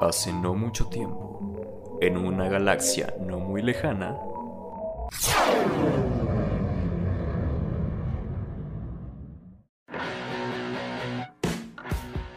[0.00, 4.16] Hace no mucho tiempo, en una galaxia no muy lejana,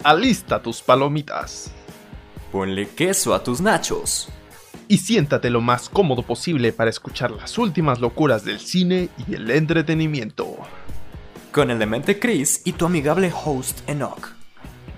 [0.03, 1.73] Alista tus palomitas
[2.51, 4.29] ponle queso a tus nachos.
[4.89, 9.51] y siéntate lo más cómodo posible para escuchar las últimas locuras del cine y el
[9.51, 10.55] entretenimiento.
[11.51, 14.29] Con el demente Chris y tu amigable host Enoch.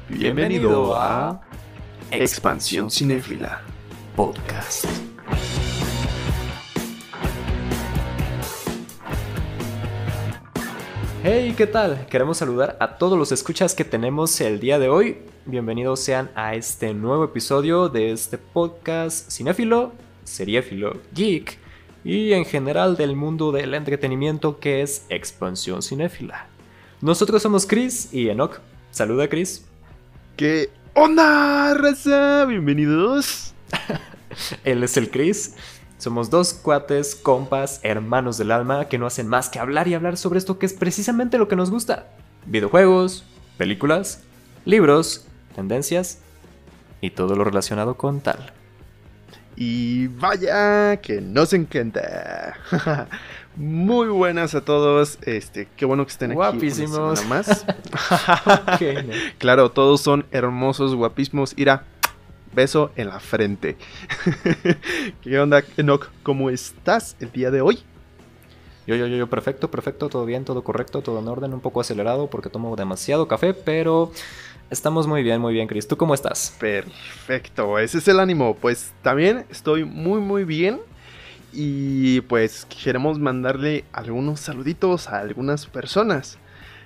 [0.07, 1.41] Bienvenido a
[2.11, 3.61] Expansión Cinéfila.
[4.15, 4.85] Podcast.
[11.23, 12.07] Hey, ¿qué tal?
[12.07, 15.17] Queremos saludar a todos los escuchas que tenemos el día de hoy.
[15.45, 19.91] Bienvenidos sean a este nuevo episodio de este podcast cinéfilo,
[20.23, 21.59] seriéfilo, geek
[22.03, 26.47] y en general del mundo del entretenimiento que es Expansión Cinéfila.
[27.01, 28.61] Nosotros somos Chris y Enoch.
[28.89, 29.63] Saluda, Chris.
[30.35, 32.45] ¿Qué onda, raza?
[32.45, 33.53] Bienvenidos.
[34.63, 35.55] Él es el Chris.
[35.97, 40.17] Somos dos cuates, compas, hermanos del alma que no hacen más que hablar y hablar
[40.17, 42.07] sobre esto que es precisamente lo que nos gusta.
[42.45, 43.25] Videojuegos,
[43.57, 44.23] películas,
[44.65, 46.19] libros, tendencias
[47.01, 48.53] y todo lo relacionado con tal.
[49.55, 52.55] Y vaya que nos encanta.
[53.59, 55.19] Muy buenas a todos.
[55.23, 56.37] Este, qué bueno que estén aquí.
[56.37, 57.25] Guapísimos.
[57.25, 57.65] más.
[58.79, 59.13] No.
[59.37, 61.53] Claro, todos son hermosos, guapísimos.
[61.57, 61.83] Ira,
[62.53, 63.75] beso en la frente.
[65.21, 66.09] ¿Qué onda, Enoch?
[66.23, 67.79] ¿Cómo estás el día de hoy?
[68.87, 71.81] Yo, yo, yo, yo, perfecto, perfecto, todo bien, todo correcto, todo en orden, un poco
[71.81, 74.13] acelerado porque tomo demasiado café, pero
[74.69, 75.85] estamos muy bien, muy bien, Chris.
[75.85, 76.55] ¿Tú cómo estás?
[76.59, 78.55] Perfecto, ese es el ánimo.
[78.55, 80.79] Pues también estoy muy, muy bien.
[81.51, 86.37] Y pues queremos mandarle algunos saluditos a algunas personas.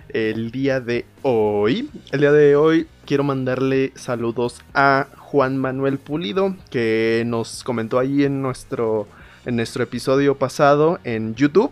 [0.09, 6.55] El día de hoy, el día de hoy quiero mandarle saludos a Juan Manuel Pulido,
[6.69, 9.07] que nos comentó ahí en nuestro,
[9.45, 11.71] en nuestro episodio pasado en YouTube.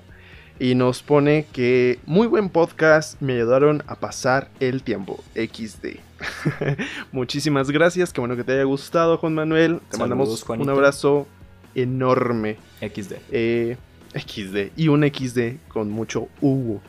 [0.59, 5.23] Y nos pone que muy buen podcast, me ayudaron a pasar el tiempo.
[5.33, 5.97] XD.
[7.11, 9.79] Muchísimas gracias, qué bueno que te haya gustado, Juan Manuel.
[9.89, 10.71] Te Saludos, mandamos Juanito.
[10.71, 11.27] un abrazo
[11.75, 12.57] enorme.
[12.81, 13.13] XD.
[13.31, 13.77] Eh,
[14.13, 14.71] XD.
[14.75, 16.79] Y un XD con mucho U.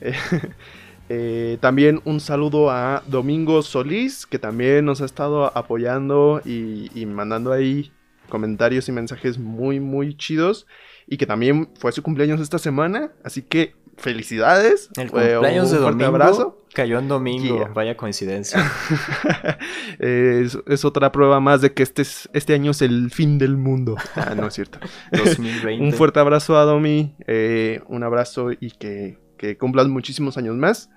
[0.00, 0.12] Eh,
[1.08, 7.06] eh, también un saludo a Domingo Solís, que también nos ha estado apoyando y, y
[7.06, 7.92] mandando ahí
[8.28, 10.66] comentarios y mensajes muy, muy chidos.
[11.06, 13.12] Y que también fue su cumpleaños esta semana.
[13.24, 14.88] Así que felicidades.
[14.96, 16.64] El Eh, cumpleaños de domingo abrazo.
[16.72, 17.68] cayó en domingo, Yeah.
[17.74, 18.60] vaya coincidencia.
[19.98, 23.56] es, es otra prueba más de que este, es- este año es el fin del
[23.56, 23.96] mundo.
[24.16, 24.78] Ah, no es cierto.
[25.12, 25.84] 2020.
[25.84, 30.90] Un fuerte abrazo a Domi, eh, un abrazo y que, que cumplas muchísimos años más.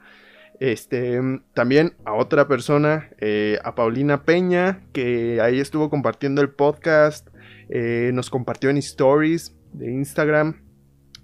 [0.60, 1.20] Este,
[1.56, 7.28] también a otra persona, eh, a Paulina Peña, que ahí estuvo compartiendo el podcast,
[7.70, 10.62] eh, nos compartió en stories de Instagram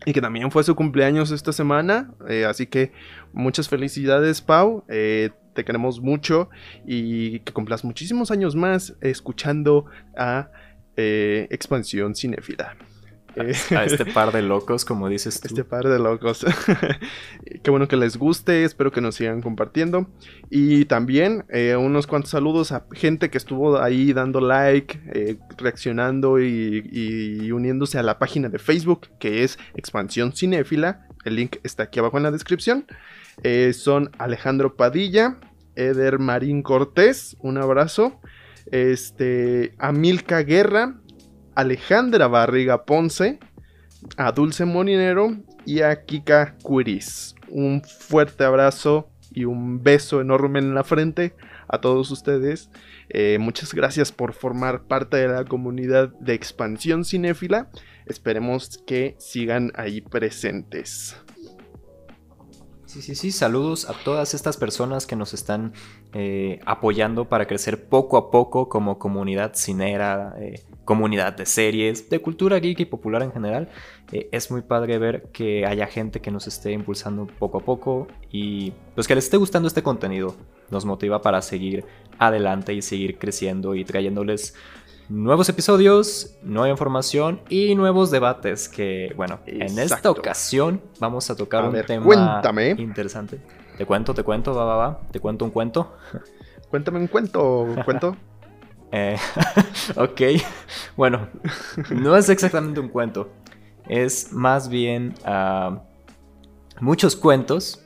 [0.05, 2.11] y que también fue su cumpleaños esta semana.
[2.27, 2.91] eh, así que
[3.33, 4.83] muchas felicidades, Pau.
[4.87, 6.49] eh, te queremos mucho
[6.85, 10.51] y que cumplas muchísimos años más escuchando a
[10.95, 12.77] eh, Expansión Cinéfila.
[13.35, 15.47] Eh, A este par de locos, como dices tú.
[15.47, 16.45] este par de locos.
[17.63, 20.07] Qué bueno que les guste, espero que nos sigan compartiendo.
[20.49, 26.39] Y también eh, unos cuantos saludos a gente que estuvo ahí dando like, eh, reaccionando
[26.41, 31.07] y, y uniéndose a la página de Facebook, que es Expansión Cinéfila.
[31.25, 32.85] El link está aquí abajo en la descripción.
[33.43, 35.37] Eh, son Alejandro Padilla,
[35.75, 38.19] Eder Marín Cortés, un abrazo.
[38.71, 40.95] Este, Amilca Guerra,
[41.57, 43.39] Alejandra Barriga Ponce,
[44.15, 47.33] a Dulce Molinero y a Kika Cuiris.
[47.49, 51.33] Un fuerte abrazo y un beso enorme en la frente
[51.67, 52.69] a todos ustedes.
[53.09, 57.71] Eh, muchas gracias por formar parte de la comunidad de expansión cinéfila.
[58.05, 61.17] Esperemos que sigan ahí presentes.
[62.85, 65.73] Sí, sí, sí, saludos a todas estas personas que nos están
[66.13, 72.19] eh, apoyando para crecer poco a poco como comunidad cinera, eh, comunidad de series, de
[72.21, 73.67] cultura geek y popular en general.
[74.13, 78.07] Eh, es muy padre ver que haya gente que nos esté impulsando poco a poco
[78.31, 80.33] y pues que les esté gustando este contenido.
[80.71, 81.83] Nos motiva para seguir
[82.17, 84.55] adelante y seguir creciendo y trayéndoles
[85.09, 91.65] nuevos episodios, nueva información y nuevos debates que, bueno, en esta ocasión vamos a tocar
[91.65, 92.75] A un ver, tema cuéntame.
[92.77, 93.41] interesante.
[93.77, 95.01] Te cuento, te cuento, va, va, va.
[95.11, 95.97] Te cuento un cuento.
[96.69, 98.15] Cuéntame un cuento, cuento.
[98.91, 99.17] Eh,
[99.95, 100.21] ok,
[100.95, 101.27] bueno,
[101.89, 103.29] no es exactamente un cuento.
[103.87, 105.83] Es más bien ah,
[106.79, 107.81] muchos cuentos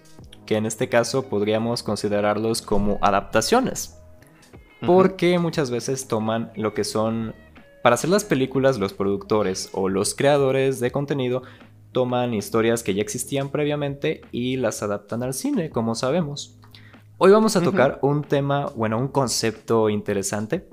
[0.45, 3.98] que en este caso podríamos considerarlos como adaptaciones.
[4.86, 7.36] porque muchas veces toman lo que son,
[7.83, 11.44] para hacer las películas, los productores o los creadores de contenido
[11.92, 16.57] toman historias que ya existían previamente y las adaptan al cine, como sabemos.
[17.18, 20.68] Hoy vamos a tocar un tema, bueno, un concepto interesante,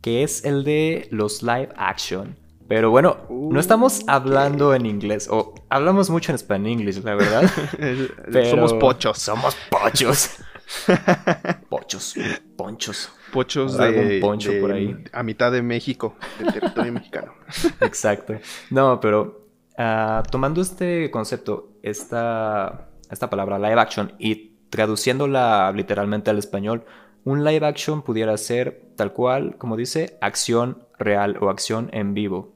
[0.00, 2.36] que es el de los live action.
[2.68, 7.50] Pero bueno, no estamos hablando en inglés, o hablamos mucho en español, la verdad.
[8.50, 9.18] somos pochos.
[9.18, 10.38] Somos pochos.
[11.68, 12.14] Pochos,
[12.56, 13.10] ponchos.
[13.32, 14.96] Pochos de, poncho por ahí.
[15.12, 17.34] A mitad de México, del territorio mexicano.
[17.80, 18.34] Exacto.
[18.70, 26.38] No, pero ah, tomando este concepto, esta, esta palabra live action y traduciéndola literalmente al
[26.38, 26.84] español,
[27.24, 32.52] un live action pudiera ser tal cual, como dice, acción real o acción en vivo.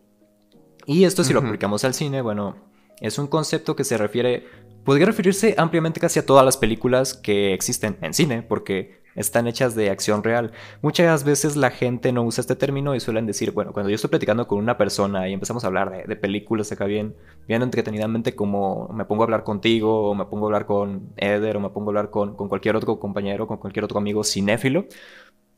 [0.86, 2.56] Y esto si lo aplicamos al cine, bueno,
[3.00, 4.46] es un concepto que se refiere,
[4.84, 9.74] podría referirse ampliamente casi a todas las películas que existen en cine, porque están hechas
[9.74, 10.52] de acción real.
[10.82, 14.10] Muchas veces la gente no usa este término y suelen decir, bueno, cuando yo estoy
[14.10, 17.14] platicando con una persona y empezamos a hablar de, películas acá bien,
[17.46, 21.56] bien entretenidamente, como me pongo a hablar contigo, o me pongo a hablar con Eder,
[21.56, 24.86] o me pongo a hablar con, con cualquier otro compañero, con cualquier otro amigo cinéfilo,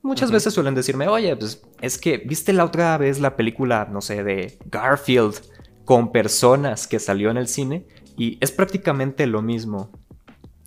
[0.06, 4.00] Muchas veces suelen decirme, oye, pues es que viste la otra vez la película, no
[4.00, 5.34] sé, de Garfield
[5.84, 7.86] con personas que salió en el cine
[8.16, 9.90] y es prácticamente lo mismo.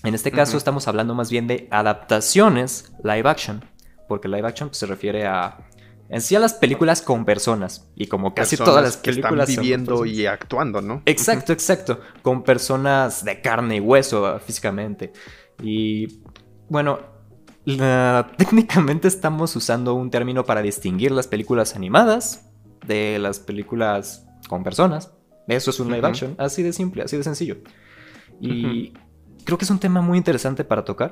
[0.04, 3.64] En este caso estamos hablando más bien de adaptaciones live action,
[4.08, 5.70] porque live action se refiere a
[6.10, 9.64] en sí a las películas con personas y como casi todas las películas que están
[9.64, 11.04] viviendo y actuando, ¿no?
[11.06, 15.14] Exacto, exacto, con personas de carne y hueso físicamente.
[15.62, 16.22] Y
[16.68, 17.00] bueno,
[18.38, 22.50] técnicamente estamos usando un término para distinguir las películas animadas
[22.88, 25.14] de las películas con personas.
[25.48, 27.58] Eso es un live action, así de simple, así de sencillo.
[28.42, 28.94] Y
[29.50, 31.12] creo que es un tema muy interesante para tocar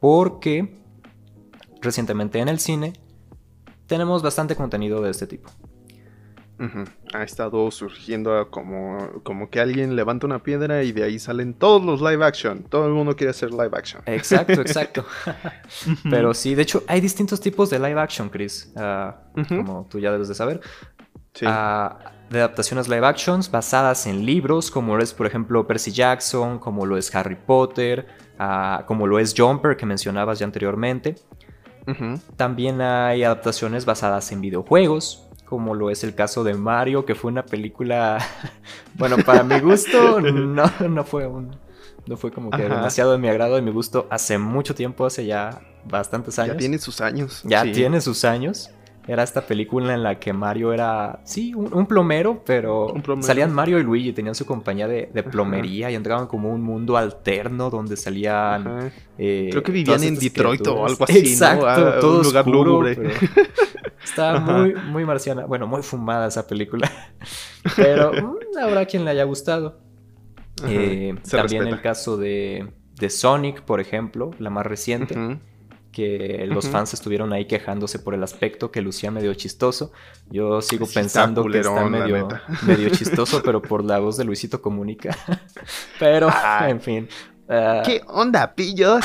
[0.00, 0.76] porque
[1.80, 2.94] recientemente en el cine
[3.86, 5.48] tenemos bastante contenido de este tipo.
[7.12, 11.84] Ha estado surgiendo como, como que alguien levanta una piedra y de ahí salen todos
[11.84, 12.64] los live action.
[12.64, 14.02] Todo el mundo quiere hacer live action.
[14.06, 15.04] Exacto, exacto.
[16.10, 18.72] Pero sí, de hecho, hay distintos tipos de live action, Chris.
[18.76, 20.60] Ah, como tú ya debes de saber.
[21.34, 21.46] Sí.
[22.30, 26.86] De adaptaciones live actions basadas en libros, como lo es, por ejemplo, Percy Jackson, como
[26.86, 28.06] lo es Harry Potter,
[28.86, 31.16] como lo es Jumper, que mencionabas ya anteriormente.
[32.36, 37.30] También hay adaptaciones basadas en videojuegos, como lo es el caso de Mario, que fue
[37.30, 38.18] una película,
[38.94, 41.54] bueno, para mi gusto no, no fue un,
[42.06, 45.26] no fue como que demasiado de mi agrado, de mi gusto, hace mucho tiempo, hace
[45.26, 46.54] ya bastantes años.
[46.54, 47.42] Ya tiene sus años.
[47.44, 48.70] Ya tiene sus años.
[49.06, 53.82] Era esta película en la que Mario era, sí, un, plomero, pero salían Mario y
[53.82, 58.92] Luigi, tenían su compañía de, plomería y entraban como un mundo alterno donde salían...
[59.18, 62.96] Eh, Creo que vivían en Detroit o algo así, Exacto, ah, todo un lugar lúgubre.
[64.04, 65.46] Estaba muy, muy marciana.
[65.46, 66.90] Bueno, muy fumada esa película.
[67.76, 69.80] Pero mm, habrá quien le haya gustado.
[70.66, 75.14] Eh, también el caso de, de, Sonic, por ejemplo, la más reciente.
[75.94, 79.92] Que los fans estuvieron ahí quejándose por el aspecto que lucía medio chistoso.
[80.28, 82.28] Yo sigo pensando que está medio,
[82.66, 85.16] medio chistoso, pero por la voz de Luisito Comunica.
[86.00, 86.28] pero,
[86.66, 87.08] en fin,
[87.48, 89.04] ah, ¿Qué onda, pillos?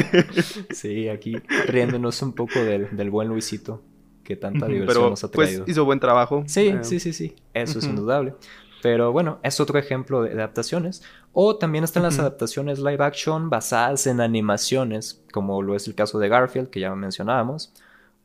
[0.70, 1.36] sí, aquí
[1.66, 3.82] riéndonos un poco del, del, buen Luisito
[4.22, 5.64] que tanta diversión nos ha pues, traído.
[5.64, 6.44] Pues hizo buen trabajo.
[6.46, 7.34] Sí, eh, sí, sí, sí.
[7.54, 8.34] Eso es indudable.
[8.82, 11.02] Pero bueno, es otro ejemplo de adaptaciones.
[11.32, 16.18] O también están las adaptaciones live action basadas en animaciones, como lo es el caso
[16.18, 17.72] de Garfield, que ya mencionábamos.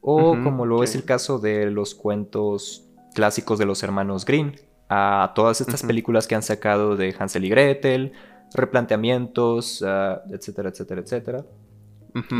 [0.01, 4.55] O como lo es el caso de los cuentos clásicos de los hermanos Green.
[4.88, 8.13] A todas estas películas que han sacado de Hansel y Gretel,
[8.53, 11.45] replanteamientos, ah, etcétera, etcétera, etcétera.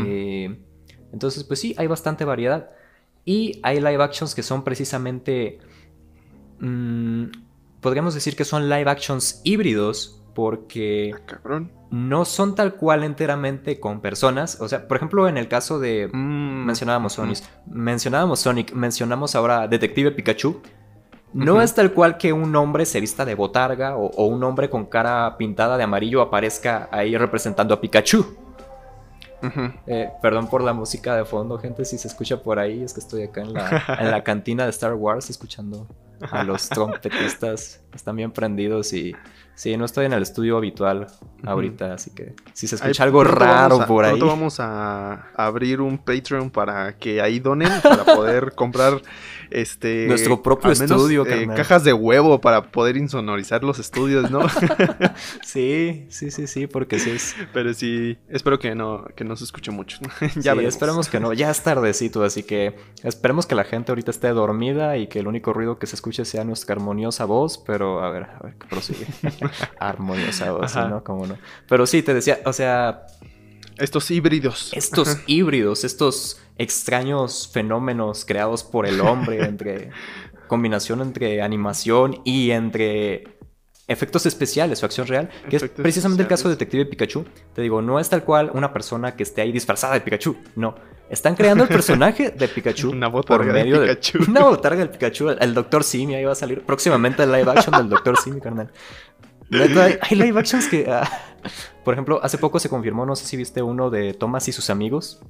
[0.06, 0.58] Eh,
[1.12, 2.70] entonces, pues sí, hay bastante variedad.
[3.24, 5.58] Y hay live actions que son precisamente...
[6.60, 7.26] Mm,
[7.80, 11.14] podríamos decir que son live actions híbridos porque
[11.44, 14.60] ah, no son tal cual enteramente con personas.
[14.60, 16.08] O sea, por ejemplo, en el caso de...
[16.12, 20.60] Mm, mencionábamos Sonic, mencionábamos Sonic, mencionamos ahora Detective Pikachu.
[21.32, 24.86] No es tal cual que un hombre se vista de botarga o, un hombre con
[24.86, 28.24] cara pintada de amarillo aparezca ahí representando a Pikachu.
[29.86, 33.00] Eh, perdón por la música de fondo, gente, si se escucha por ahí, es que
[33.00, 35.86] estoy acá en la, cantina de Star Wars escuchando
[36.30, 39.14] a los trompetistas están bien prendidos y
[39.54, 41.06] sí, no estoy en el estudio habitual
[41.44, 44.10] ahorita, así que si se escucha algo raro a- por ahí.
[44.12, 49.00] Pronto vamos a abrir un Patreon para que ahí donen para poder comprar
[49.50, 54.30] este Nuestro propio al menos, estudio, eh, cajas de huevo para poder insonorizar los estudios,
[54.30, 54.40] ¿no?
[55.42, 57.34] Sí, sí, sí, sí, porque sí es.
[57.52, 59.98] Pero sí, espero que no que no se escuche mucho.
[60.36, 61.32] ya sí, esperemos que no.
[61.32, 65.26] Ya es tardecito, así que esperemos que la gente ahorita esté dormida y que el
[65.26, 68.66] único ruido que se escuche sea nuestra armoniosa voz, pero a ver, a ver, que
[68.66, 69.06] prosigue.
[69.78, 70.88] armoniosa voz, Ajá.
[70.88, 71.04] ¿no?
[71.04, 71.36] ¿Cómo no?
[71.68, 73.06] Pero sí, te decía, o sea,
[73.78, 74.72] Estos híbridos.
[74.72, 79.90] estos híbridos, estos extraños fenómenos creados por el hombre entre
[80.46, 83.36] combinación entre animación y entre
[83.88, 86.56] efectos especiales o acción real, que es precisamente el caso de.
[86.56, 87.24] Detective Pikachu.
[87.54, 90.74] Te digo, no es tal cual una persona que esté ahí disfrazada de Pikachu, no.
[91.08, 94.24] Están creando el personaje de Pikachu Una por de medio de, Pikachu.
[94.28, 95.84] una botarga del Pikachu, el, el Dr.
[95.84, 98.16] Simi ahí va a salir próximamente el live action del Dr.
[98.16, 98.72] Simi, carnal.
[99.50, 100.86] Neta, hay, live actions que.
[100.88, 101.08] ah,
[101.84, 104.70] por ejemplo, hace poco se confirmó, no sé si viste uno de Thomas y sus
[104.70, 105.20] amigos.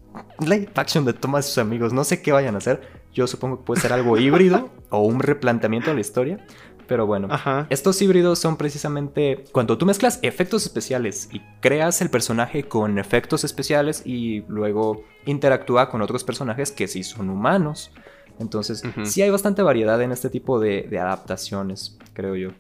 [0.41, 1.93] Live action de Thomas y sus amigos.
[1.93, 2.81] No sé qué vayan a hacer.
[3.13, 6.47] Yo supongo que puede ser algo híbrido o un replanteamiento de la historia.
[6.87, 7.67] Pero bueno, Ajá.
[7.69, 13.43] estos híbridos son precisamente cuando tú mezclas efectos especiales y creas el personaje con efectos
[13.43, 17.91] especiales y luego interactúa con otros personajes que sí son humanos.
[18.39, 22.51] Entonces, sí hay bastante variedad en este tipo de, de adaptaciones, creo yo.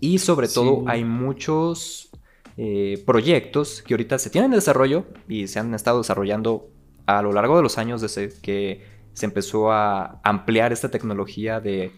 [0.00, 0.84] Y sobre todo Sí.
[0.86, 2.10] hay muchos
[2.56, 6.68] eh, proyectos que ahorita se tienen en desarrollo y se han estado desarrollando
[7.06, 11.92] a lo largo de los años desde que se empezó a ampliar esta tecnología de,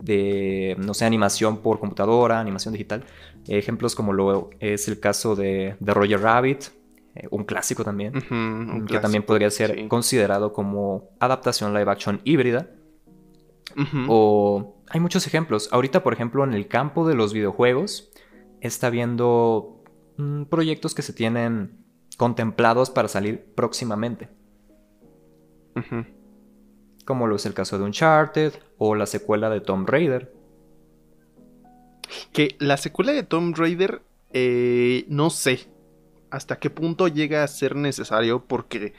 [0.00, 3.04] de no sé, animación por computadora, animación digital.
[3.48, 6.64] Ejemplos como lo es el caso de, de Roger Rabbit,
[7.14, 9.88] eh, un clásico también, un que también podría ser sí.
[9.88, 12.68] considerado como adaptación live action híbrida.
[14.08, 15.68] O hay muchos ejemplos.
[15.72, 18.10] Ahorita, por ejemplo, en el campo de los videojuegos,
[18.60, 19.82] está habiendo
[20.16, 21.84] mm, proyectos que se tienen
[22.16, 24.28] contemplados para salir próximamente.
[27.04, 30.34] Como lo es el caso de Uncharted o la secuela de Tomb Raider.
[32.32, 35.68] Que la secuela de Tomb Raider, eh, no sé
[36.30, 38.92] hasta qué punto llega a ser necesario porque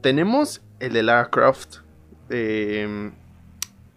[0.00, 1.76] tenemos el de Lara Croft,
[2.28, 3.12] eh,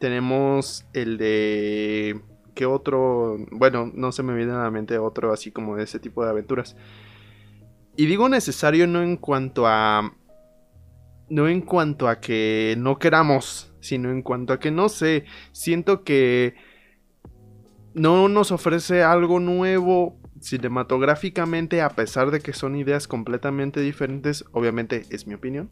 [0.06, 2.22] tenemos el de...
[2.54, 3.38] ¿Qué otro?
[3.50, 6.30] Bueno, no se me viene a la mente otro así como de ese tipo de
[6.30, 6.78] aventuras.
[7.98, 10.14] Y digo necesario no en cuanto a...
[11.28, 16.04] No en cuanto a que no queramos, sino en cuanto a que no sé, siento
[16.04, 16.54] que
[17.96, 25.08] no nos ofrece algo nuevo cinematográficamente a pesar de que son ideas completamente diferentes, obviamente
[25.10, 25.72] es mi opinión.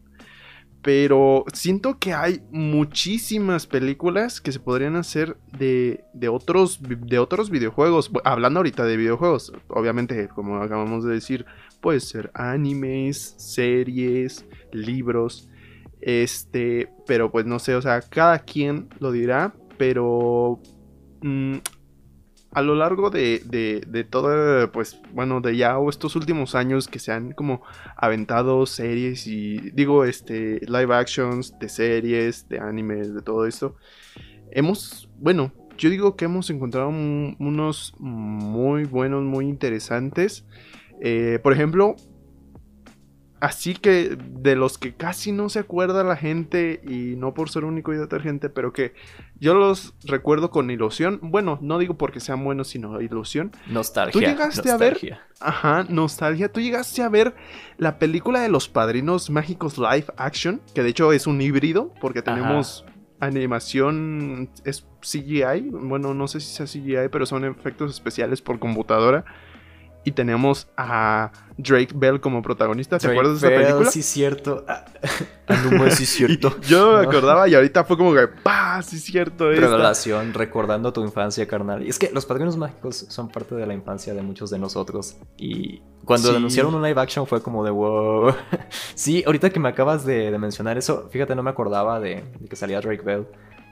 [0.84, 7.50] Pero siento que hay muchísimas películas que se podrían hacer de, de otros, de otros
[7.50, 8.12] videojuegos.
[8.25, 11.46] Hablando ahorita de videojuegos, obviamente, como acabamos de decir,
[11.80, 15.50] puede ser animes, series, libros.
[16.02, 20.60] Este, pero pues no sé, o sea, cada quien lo dirá, pero
[21.22, 21.56] mm,
[22.53, 27.00] a lo largo de, de, de todo, pues bueno, de ya estos últimos años que
[27.00, 27.62] se han como
[27.98, 33.75] aventado series y digo, este, live actions de series, de animes, de todo esto,
[34.51, 40.45] hemos, bueno, yo digo que hemos encontrado un- unos muy buenos, muy interesantes.
[41.01, 41.95] Eh, por ejemplo,
[43.44, 47.66] así que de los que casi no se acuerda la gente y no por ser
[47.66, 48.94] único y detergente, pero que
[49.38, 51.20] yo los recuerdo con ilusión.
[51.22, 53.52] Bueno, no digo porque sean buenos, sino ilusión.
[53.68, 54.14] Nostalgia.
[54.14, 55.20] ¿Tú llegaste a ver?
[55.42, 56.50] Ajá, nostalgia.
[56.54, 57.36] ¿Tú llegaste a ver
[57.78, 60.62] la película de los padrinos mágicos live action?
[60.74, 62.36] Que de hecho es un híbrido, porque Ajá.
[62.36, 62.86] tenemos
[63.20, 65.70] animación, es CGI.
[65.70, 69.26] Bueno, no sé si sea CGI, pero son efectos especiales por computadora.
[70.05, 72.98] Y tenemos a Drake Bell como protagonista.
[72.98, 73.91] ¿Te Drake acuerdas de esa Bell, película?
[73.91, 74.65] Sí, cierto.
[74.67, 74.83] Ah,
[75.72, 76.55] no sí, cierto.
[76.62, 77.10] Y yo me No.
[77.10, 78.81] acordaba y ahorita fue como que, ¡pah!
[78.81, 79.50] Sí, es cierto.
[79.51, 79.65] esta".
[79.67, 81.83] Revelación, recordando tu infancia, carnal.
[81.86, 85.15] Y es que los padrinos mágicos son parte de la infancia de muchos de nosotros.
[85.38, 86.36] Y cuando Sí.
[86.36, 88.33] anunciaron un live action fue como de wow.
[88.95, 92.48] sí, ahorita que me acabas de, de mencionar eso, fíjate, no me acordaba de, de
[92.50, 93.25] que salía Drake Bell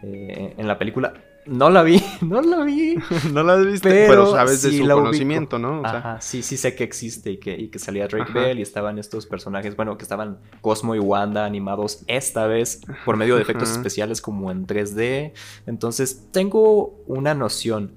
[0.03, 1.13] eh, en la película.
[1.45, 2.95] No la vi, no la vi.
[3.33, 5.05] no la has visto, Pero pero, sabes de sí su la ubico.
[5.07, 5.79] conocimiento, ¿no?
[5.81, 8.39] O sea, Ajá, sí, sí sé que existe y que, y que salía Drake Ajá.
[8.39, 13.17] Bell y estaban estos personajes, bueno, que estaban Cosmo y Wanda animados esta vez por
[13.17, 13.77] medio de efectos Ajá.
[13.79, 15.33] especiales como en 3D.
[15.65, 17.95] Entonces tengo una noción.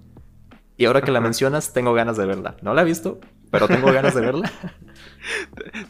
[0.77, 2.57] Y ahora que la mencionas, tengo ganas de verla.
[2.63, 3.21] No la he visto,
[3.51, 4.51] pero tengo ganas de verla.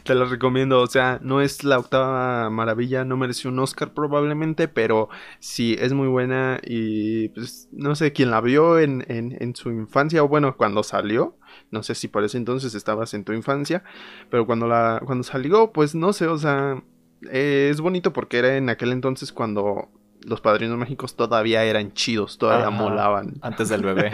[0.03, 4.67] Te la recomiendo, o sea, no es la octava maravilla, no mereció un Oscar probablemente,
[4.67, 9.71] pero sí, es muy buena y pues no sé, quién la vio en, en, su
[9.71, 11.37] infancia o bueno, cuando salió,
[11.71, 13.83] no sé si por ese entonces estabas en tu infancia,
[14.29, 16.83] pero cuando, la, cuando salió, pues no sé, o sea,
[17.31, 19.89] es bonito porque era en aquel entonces cuando
[20.25, 23.35] los padrinos mágicos todavía eran chidos, todavía molaban.
[23.41, 24.11] Antes del bebé.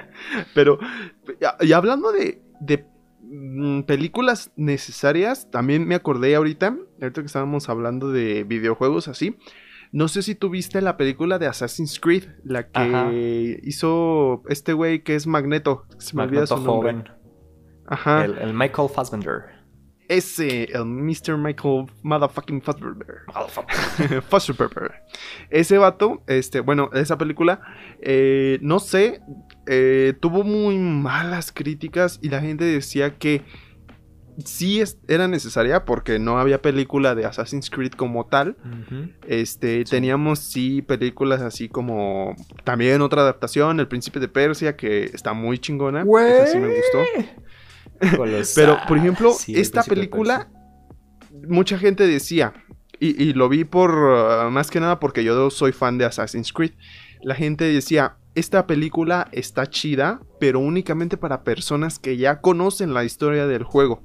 [0.54, 0.78] Pero,
[1.60, 2.84] y hablando de, de
[3.86, 9.36] películas necesarias, también me acordé ahorita, ahorita que estábamos hablando de videojuegos así.
[9.92, 15.14] No sé si tuviste la película de Assassin's Creed, la que hizo este güey que
[15.14, 15.84] es Magneto.
[15.98, 17.04] Se me olvida su nombre.
[17.86, 18.24] Ajá.
[18.24, 19.54] El, el Michael Fassbender.
[20.08, 21.38] Ese, el Mr.
[21.38, 22.92] Michael Motherfucking Foster
[24.58, 24.92] Pepper.
[25.50, 27.60] Ese vato, este, bueno, esa película,
[28.00, 29.22] eh, no sé,
[29.66, 33.42] eh, tuvo muy malas críticas y la gente decía que
[34.44, 38.56] sí era necesaria porque no había película de Assassin's Creed como tal.
[39.28, 45.32] Este, teníamos sí películas así como también otra adaptación, El Príncipe de Persia, que está
[45.32, 46.02] muy chingona.
[46.02, 47.34] Esa sí me gustó.
[48.54, 50.48] Pero, por ejemplo, esta película,
[51.48, 52.52] mucha gente decía,
[53.00, 56.72] y, lo vi por uh, más que nada porque yo soy fan de Assassin's Creed.
[57.22, 63.04] La gente decía, esta película está chida, pero únicamente para personas que ya conocen la
[63.04, 64.02] historia del juego.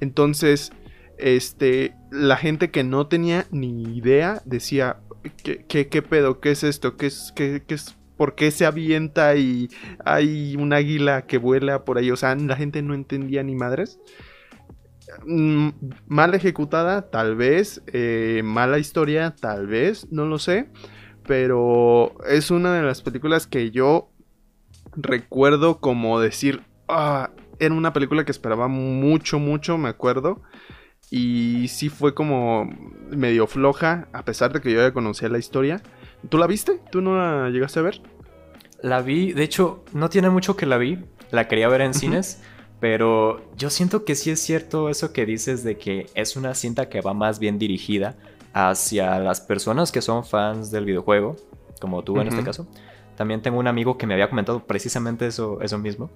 [0.00, 0.72] Entonces,
[1.18, 4.98] este, la gente que no tenía ni idea decía,
[5.42, 6.40] ¿qué, qué, pedo?
[6.40, 6.96] ¿Qué es esto?
[6.96, 9.68] ¿Qué es, qué, es por qué se avienta y
[10.04, 12.10] hay un águila que vuela por ahí.
[12.10, 13.98] O sea, la gente no entendía ni madres.
[15.24, 15.70] Mm,
[16.06, 17.82] mal ejecutada, tal vez.
[17.88, 20.06] Eh, mala historia, tal vez.
[20.10, 20.68] No lo sé.
[21.26, 24.10] Pero es una de las películas que yo
[24.96, 26.62] recuerdo como decir.
[26.88, 30.42] Ah, era una película que esperaba mucho, mucho, me acuerdo.
[31.10, 32.68] Y sí fue como
[33.10, 35.82] medio floja, a pesar de que yo ya conocía la historia.
[36.28, 36.80] ¿Tú la viste?
[36.90, 38.02] ¿Tú no la llegaste a ver?
[38.82, 40.98] La vi, de hecho, no tiene mucho que la vi.
[41.30, 42.42] La quería ver en cines.
[42.78, 46.88] Pero yo siento que sí es cierto eso que dices de que es una cinta
[46.88, 48.16] que va más bien dirigida
[48.56, 51.36] hacia las personas que son fans del videojuego,
[51.78, 52.66] como tú en este caso.
[53.14, 56.08] También tengo un amigo que me había comentado precisamente eso, eso mismo.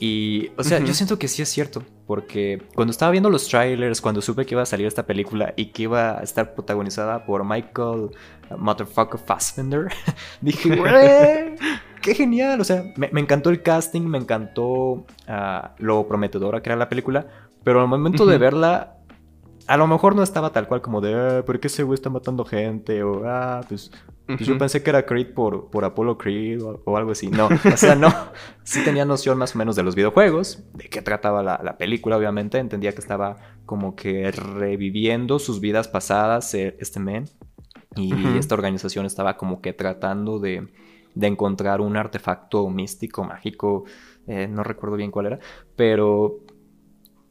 [0.00, 4.00] Y, o sea, yo siento que sí es cierto, porque cuando estaba viendo los trailers,
[4.00, 7.44] cuando supe que iba a salir esta película y que iba a estar protagonizada por
[7.44, 8.10] Michael
[8.56, 9.88] Motherfucker Fassbender,
[10.40, 11.54] dije, güey,
[12.02, 12.60] qué genial.
[12.60, 17.26] O sea, me, encantó el casting, me encantó ah, lo prometedora que era la película,
[17.62, 18.97] pero al momento de verla,
[19.68, 22.08] a lo mejor no estaba tal cual como de, ah, ¿por qué ese güey está
[22.08, 23.02] matando gente?
[23.02, 23.90] O, ah, pues,
[24.26, 27.28] pues yo pensé que era Creed por, por Apollo Creed o, algo así.
[27.28, 28.08] No, o sea, no.
[28.64, 32.58] Sí tenía noción más o menos de los videojuegos, de qué trataba la, película, obviamente.
[32.58, 37.26] Entendía que estaba como que reviviendo sus vidas pasadas, eh, este men.
[37.96, 40.68] Y esta organización estaba como que tratando de,
[41.14, 43.84] de encontrar un artefacto místico, mágico,
[44.28, 45.38] eh, no recuerdo bien cuál era,
[45.74, 46.40] pero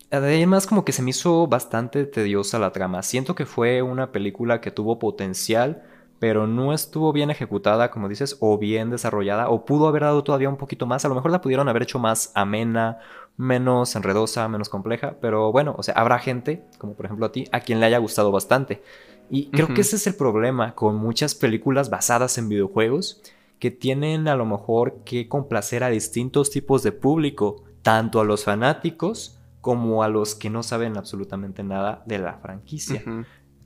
[0.10, 3.04] Además, como que se me hizo bastante tediosa la trama.
[3.04, 5.84] Siento que fue una película que tuvo potencial,
[6.20, 10.50] pero no estuvo bien ejecutada, como dices, o bien desarrollada, o pudo haber dado todavía
[10.50, 11.04] un poquito más.
[11.04, 13.00] A lo mejor la pudieron haber hecho más amena,
[13.36, 17.46] menos enredosa, menos compleja, pero bueno, o sea, habrá gente, como por ejemplo a ti,
[17.52, 18.82] a quien le haya gustado bastante.
[19.30, 23.22] Y creo que ese es el problema con muchas películas basadas en videojuegos,
[23.60, 28.44] que tienen a lo mejor que complacer a distintos tipos de público, tanto a los
[28.44, 29.37] fanáticos,
[29.68, 33.04] como a los que no saben absolutamente nada de la franquicia.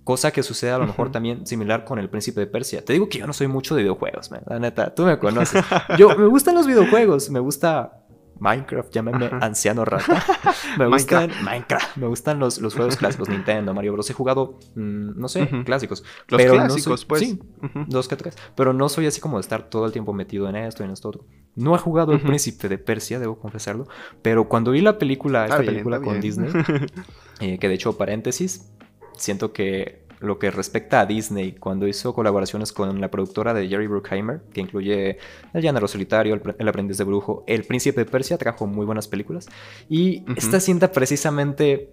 [0.03, 2.83] Cosa que sucede a lo mejor también similar con el príncipe de Persia.
[2.83, 4.41] Te digo que yo no soy mucho de videojuegos, man.
[4.47, 5.63] la neta, tú me conoces.
[5.99, 8.00] Yo me gustan los videojuegos, me gusta
[8.41, 10.23] Minecraft, llámeme anciano rata.
[10.79, 11.95] Me gustan Minecraft.
[11.97, 14.09] Me gustan los, los juegos clásicos, Nintendo, Mario Bros.
[14.09, 16.03] He jugado, mm, no sé, clásicos.
[16.27, 17.21] Los clásicos, pues.
[17.21, 17.39] Sí,
[17.87, 18.35] dos que tres.
[18.55, 20.91] Pero no soy así como de estar todo el tiempo metido en esto y en
[20.91, 21.25] esto otro.
[21.55, 23.87] No he jugado El Príncipe de Persia, debo confesarlo.
[24.23, 26.49] Pero cuando vi la película, esta película con Disney,
[27.41, 28.71] eh, que de hecho, paréntesis,
[29.17, 33.87] siento que lo que respecta a Disney, cuando hizo colaboraciones con la productora de Jerry
[33.87, 35.17] Bruckheimer, que incluye
[35.53, 39.49] El Llanero Solitario, El, Aprendiz de Brujo, El Príncipe de Persia, trajo muy buenas películas.
[39.89, 41.89] Y esta cinta precisamente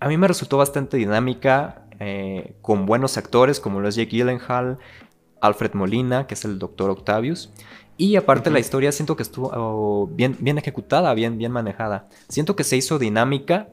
[0.00, 4.78] a mí me resultó bastante dinámica, eh, con buenos actores como los Jake Gyllenhaal,
[5.40, 7.52] Alfred Molina, que es el Doctor Octavius.
[7.96, 12.08] Y aparte la historia siento que estuvo oh, bien, bien ejecutada, bien, bien manejada.
[12.28, 13.68] Siento que se hizo dinámica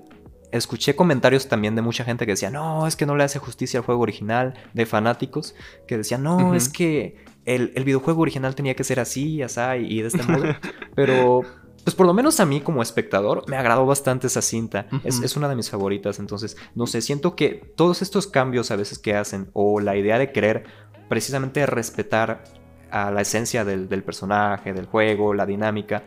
[0.58, 3.80] escuché comentarios también de mucha gente que decía, no, es que no le hace justicia
[3.80, 5.56] al juego original, de fanáticos,
[5.88, 10.08] que decían, no, es que el, videojuego original tenía que ser así, así y de
[10.08, 10.46] este modo.
[10.96, 11.42] Pero
[11.84, 14.88] pues por lo menos a mí como espectador me agradó bastante esa cinta.
[15.04, 16.18] es, es una de mis favoritas.
[16.18, 20.18] Entonces, no sé, siento que todos estos cambios a veces que hacen o la idea
[20.18, 20.66] de querer
[21.10, 22.44] precisamente respetar
[22.90, 26.04] a la esencia del, del personaje, del juego, la dinámica,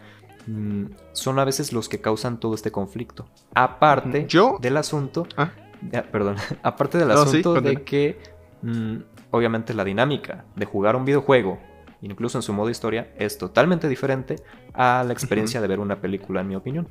[0.48, 3.26] mm, son a veces los que causan todo este conflicto.
[3.54, 5.50] Aparte Yo- del asunto, Ah.
[5.92, 8.18] ya, perdón, aparte del No, sí, asunto de que
[8.62, 8.96] mm,
[9.30, 11.58] obviamente la dinámica de jugar un videojuego,
[12.00, 14.36] incluso en su modo historia, es totalmente diferente
[14.74, 16.88] a la experiencia de ver una película, en mi opinión.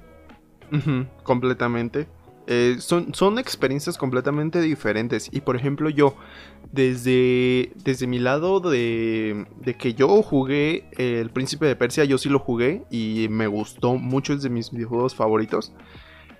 [1.23, 2.07] Completamente.
[2.49, 5.29] Eh, son, son experiencias completamente diferentes.
[5.31, 6.15] Y por ejemplo, yo,
[6.71, 12.29] desde, desde mi lado de, de que yo jugué El Príncipe de Persia, yo sí
[12.29, 15.73] lo jugué y me gustó mucho, es de mis videojuegos favoritos.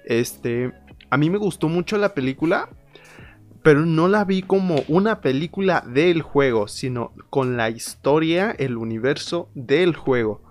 [0.06, 0.74] Este,
[1.10, 2.70] a mí me gustó mucho la película,
[3.64, 9.50] pero no la vi como una película del juego, sino con la historia, el universo
[9.56, 10.42] del juego.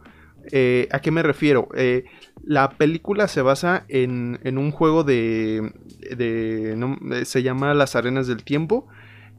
[0.53, 1.69] Eh, ¿A qué me refiero?
[1.75, 2.05] Eh,
[2.45, 5.73] la película se basa en, en un juego de...
[6.17, 8.87] de- no, se llama Las Arenas del Tiempo.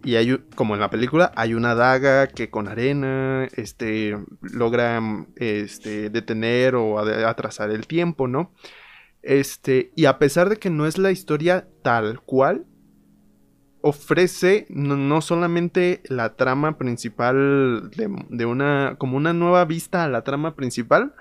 [0.04, 5.02] Y hay, como en la película, hay una daga que con arena este, logra
[5.36, 8.54] este, detener o atrasar el tiempo, ¿no?
[9.24, 12.66] Este, y a pesar de que no es la historia tal cual,
[13.82, 18.96] ofrece no, no solamente la trama principal de una.
[18.98, 21.14] como una nueva vista a la trama principal,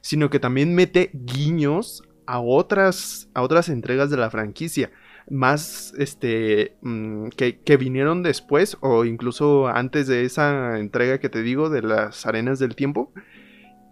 [0.00, 3.28] sino que también mete guiños a otras.
[3.34, 4.90] a otras entregas de la franquicia.
[5.30, 6.76] Más este.
[6.82, 8.76] mm, que, que vinieron después.
[8.80, 11.70] O incluso antes de esa entrega que te digo.
[11.70, 13.12] De las arenas del tiempo.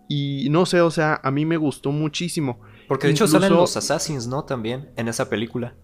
[0.08, 2.60] Y no sé, o sea, a mí me gustó muchísimo.
[2.88, 4.44] Porque de hecho Incluso- salen los Assassins, ¿no?
[4.44, 5.74] También en esa película.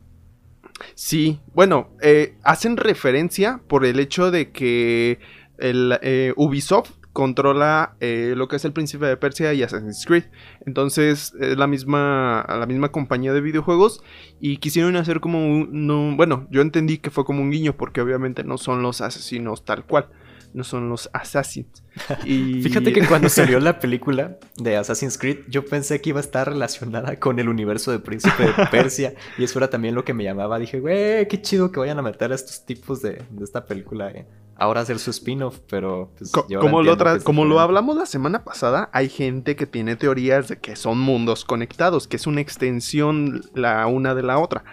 [0.95, 5.21] Sí, bueno, eh, hacen referencia por el hecho de que
[5.59, 10.25] el, eh, Ubisoft controla eh, lo que es el Príncipe de Persia y Assassin's Creed.
[10.67, 14.03] Entonces es la misma, la misma compañía de videojuegos
[14.39, 15.87] y quisieron hacer como un...
[15.87, 19.65] no- bueno, yo entendí que fue como un guiño porque obviamente no son los asesinos
[19.65, 20.09] tal cual.
[20.57, 21.85] No son los assassins.
[22.25, 22.63] Y...
[22.63, 26.49] Fíjate que cuando salió la película de Assassin's Creed, yo pensé que iba a estar
[26.49, 29.15] relacionada con el universo de Príncipe de Persia.
[29.39, 30.59] y eso era también lo que me llamaba.
[30.59, 34.11] Dije, güey, qué chido que vayan a meter a estos tipos de, de esta película.
[34.11, 34.27] eh.
[34.59, 38.43] Ahora hacer su spin-off, pero pues, yo como lo, que como lo hablamos la semana
[38.43, 43.43] pasada, hay gente que tiene teorías de que son mundos conectados, que es una extensión
[43.55, 44.65] la una de la otra.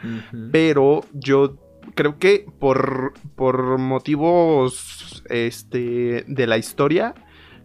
[0.54, 1.58] Pero yo
[1.96, 7.14] creo que por, por motivos este, de la historia,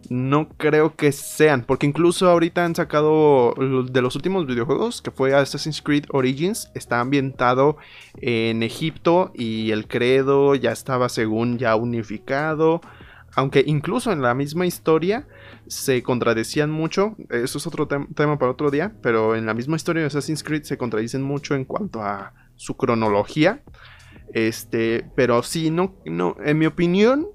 [0.09, 1.63] no creo que sean.
[1.63, 6.99] Porque incluso ahorita han sacado de los últimos videojuegos, que fue Assassin's Creed Origins, está
[6.99, 7.77] ambientado
[8.21, 12.81] en Egipto y el credo ya estaba según ya unificado.
[13.35, 15.27] Aunque incluso en la misma historia
[15.67, 17.15] se contradecían mucho.
[17.29, 18.93] Eso es otro tem- tema para otro día.
[19.03, 22.75] Pero en la misma historia de Assassin's Creed se contradicen mucho en cuanto a su
[22.75, 23.61] cronología.
[24.33, 27.27] Este, pero sí, no, no, en mi opinión,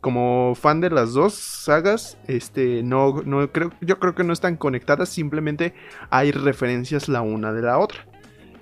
[0.00, 4.56] como fan de las dos sagas, este, no, no creo, yo creo que no están
[4.56, 5.74] conectadas, simplemente
[6.10, 8.06] hay referencias la una de la otra.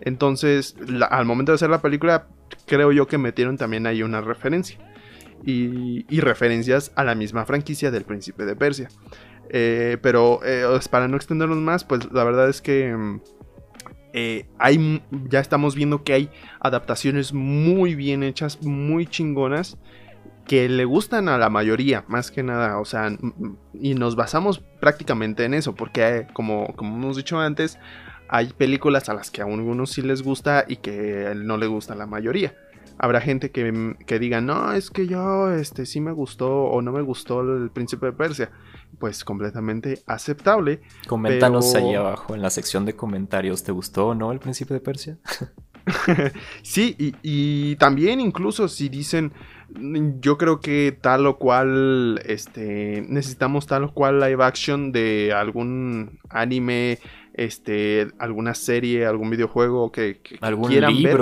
[0.01, 0.77] Entonces,
[1.11, 2.27] al momento de hacer la película,
[2.67, 4.79] creo yo que metieron también ahí una referencia.
[5.45, 8.89] Y, y referencias a la misma franquicia del Príncipe de Persia.
[9.51, 13.21] Eh, pero eh, os- para no extendernos más, pues la verdad es que mm,
[14.19, 19.77] eh, hay, ya estamos viendo que hay adaptaciones muy bien hechas, muy chingonas,
[20.47, 22.81] que le gustan a la mayoría, más que nada.
[22.81, 23.15] O sea,
[23.75, 27.79] y nos basamos prácticamente en eso, porque eh, como, como hemos dicho antes,
[28.31, 31.93] hay películas a las que a algunos sí les gusta y que no le gusta
[31.93, 32.55] a la mayoría.
[32.99, 36.93] Habrá gente que, que diga, no, es que yo este, sí me gustó o no
[36.93, 38.51] me gustó el Príncipe de Persia.
[38.99, 40.81] Pues completamente aceptable.
[41.07, 43.63] Coméntanos pero- ahí abajo en la sección de comentarios.
[43.65, 45.19] ¿Te gustó o no el Príncipe de Persia?
[46.63, 49.33] sí, y, y también incluso si dicen,
[49.79, 55.33] "Mm, yo creo que tal o cual, este, necesitamos tal o cual live action de
[55.35, 56.99] algún anime,
[57.35, 61.19] este, alguna serie, algún videojuego que, que ¿Algún quieran ver.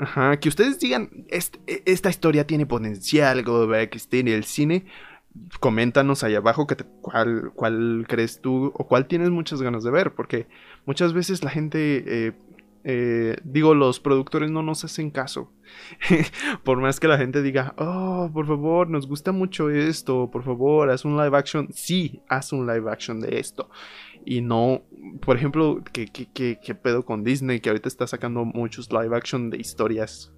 [0.00, 4.86] Ajá, que ustedes digan, "Est- e- esta historia tiene potencial, que esté en el cine.
[5.60, 10.14] Coméntanos ahí abajo que cuál, cuál crees tú o cuál tienes muchas ganas de ver,
[10.14, 10.46] porque
[10.86, 12.32] muchas veces la gente, eh,
[12.84, 15.52] eh, digo, los productores no nos hacen caso.
[16.64, 20.88] por más que la gente diga, oh, por favor, nos gusta mucho esto, por favor,
[20.90, 21.68] haz un live action.
[21.74, 23.68] Sí, haz un live action de esto.
[24.24, 24.82] Y no,
[25.22, 26.26] por ejemplo, ¿qué, qué,
[26.62, 27.60] qué- pedo con Disney?
[27.60, 30.32] Que ahorita está sacando muchos live action de historias,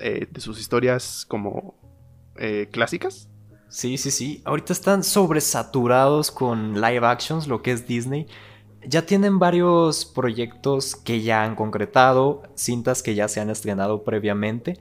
[0.00, 1.74] eh, de sus historias como
[2.36, 3.28] eh, clásicas.
[3.68, 4.42] Sí, sí, sí.
[4.44, 8.26] Ahorita están sobresaturados con live actions, lo que es Disney.
[8.86, 14.80] ya tienen varios proyectos que ya han concretado, cintas que ya se han estrenado previamente.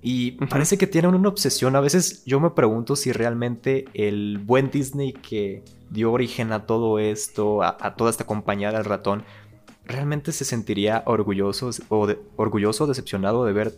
[0.00, 1.74] Y parece que tienen una obsesión.
[1.76, 6.98] A veces yo me pregunto si realmente el buen Disney que dio origen a todo
[6.98, 9.24] esto, a, toda esta compañía del ratón,
[9.84, 13.74] realmente se sentiría orgulloso o orgulloso, decepcionado de ver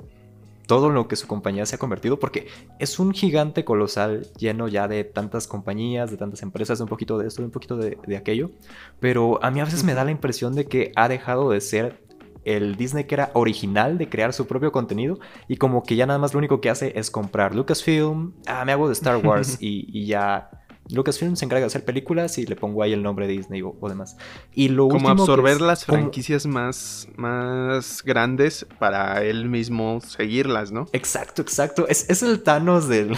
[0.70, 2.46] todo lo que su compañía se ha convertido, porque
[2.78, 7.18] es un gigante colosal lleno ya de tantas compañías, de tantas empresas, de un poquito
[7.18, 8.52] de esto, de un poquito de, aquello,
[9.00, 12.00] pero a mí a veces me da la impresión de que ha dejado de ser
[12.44, 16.18] el Disney que era original de crear su propio contenido y como que ya nada
[16.18, 20.06] más lo único que hace es comprar Lucasfilm, ah, me hago de Star Wars y
[20.06, 20.50] ya
[20.92, 23.76] Lucasfilm se encarga de hacer películas y le pongo ahí el nombre de Disney o,
[23.88, 24.16] demás.
[24.52, 30.86] Y lo como absorber las franquicias más, más grandes para él mismo seguirlas, ¿no?
[30.92, 31.86] Exacto, exacto.
[31.88, 33.16] Es, es el Thanos del,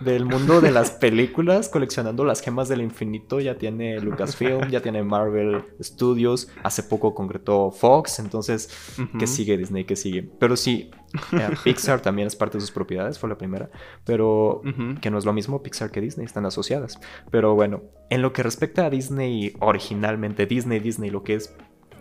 [0.00, 3.40] del mundo de las películas, coleccionando las gemas del infinito.
[3.40, 8.70] Ya tiene Lucasfilm, ya tiene Marvel Studios, hace poco concretó Fox, entonces,
[9.18, 9.84] ¿qué sigue Disney?
[9.84, 10.22] ¿Qué sigue?
[10.38, 10.90] Pero sí,
[11.32, 13.70] eh, Pixar también es parte de sus propiedades, fue la primera,
[14.04, 14.62] pero
[15.00, 16.98] que no es lo mismo Pixar que Disney, están asociadas.
[17.30, 21.54] Pero bueno, en lo que respecta a Disney originalmente, Disney, Disney, lo que es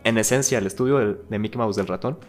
[0.03, 2.19] en esencia el estudio de, de Mickey Mouse del ratón,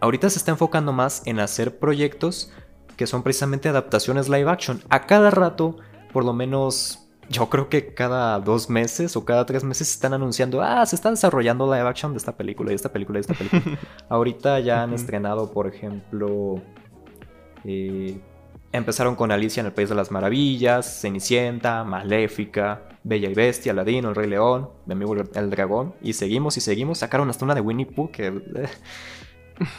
[0.00, 2.52] ahorita se está enfocando más en hacer proyectos
[2.96, 4.82] que son precisamente adaptaciones live action.
[4.88, 5.76] A cada rato,
[6.12, 10.62] por lo menos yo creo que cada dos meses o cada tres meses están anunciando,
[10.62, 13.78] ah, se está desarrollando live action de esta película y esta película y esta película.
[14.08, 16.62] Ahorita ya han estrenado, por ejemplo,
[17.64, 18.20] eh,
[18.72, 24.10] empezaron con Alicia en el País de las Maravillas, Cenicienta, Maléfica, Bella y Bestia, Aladino,
[24.10, 26.98] El Rey León, mi amigo el Dragón, y seguimos y seguimos.
[26.98, 28.26] Sacaron hasta una de Winnie Pooh que...
[28.26, 28.68] Eh,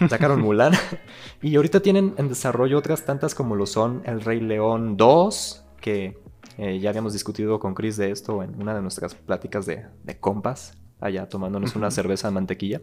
[0.10, 0.74] Sacaron Mulan.
[1.42, 6.18] y ahorita tienen en desarrollo otras tantas como lo son El Rey León 2, que
[6.58, 9.86] eh, ya habíamos discutido con Chris de esto en una de nuestras pláticas de,
[10.20, 12.82] compas, allá tomándonos una cerveza de mantequilla.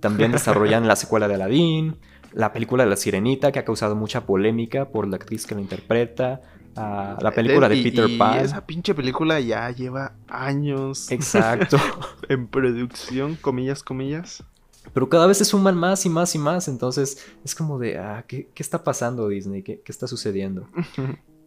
[0.00, 1.96] También desarrollan la secuela de Aladdin,
[2.32, 5.60] la película de La Sirenita, que ha causado mucha polémica por la actriz que la
[5.60, 6.40] interpreta.
[6.74, 8.38] La película de Peter Pan.
[8.38, 11.10] Esa pinche película ya lleva años.
[11.10, 11.76] Exacto.
[12.28, 14.42] en producción, comillas, comillas.
[14.92, 16.68] Pero cada vez se suman más y más y más.
[16.68, 19.62] Entonces es como de, ah, ¿qué, está pasando Disney?
[19.62, 20.68] ¿Qué, está sucediendo?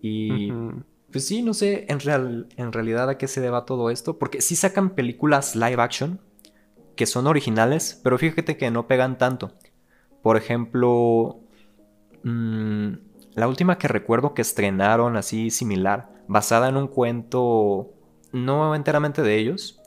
[0.02, 0.52] y
[1.12, 4.18] pues sí, no sé en, real, en realidad a qué se deba todo esto.
[4.18, 6.20] Porque sí sacan películas live action
[6.96, 9.54] que son originales, pero fíjate que no pegan tanto.
[10.22, 11.40] Por ejemplo,
[12.24, 12.94] mm,
[13.36, 17.94] la última que recuerdo que estrenaron así similar, basada en un cuento
[18.34, 19.80] no enteramente de ellos,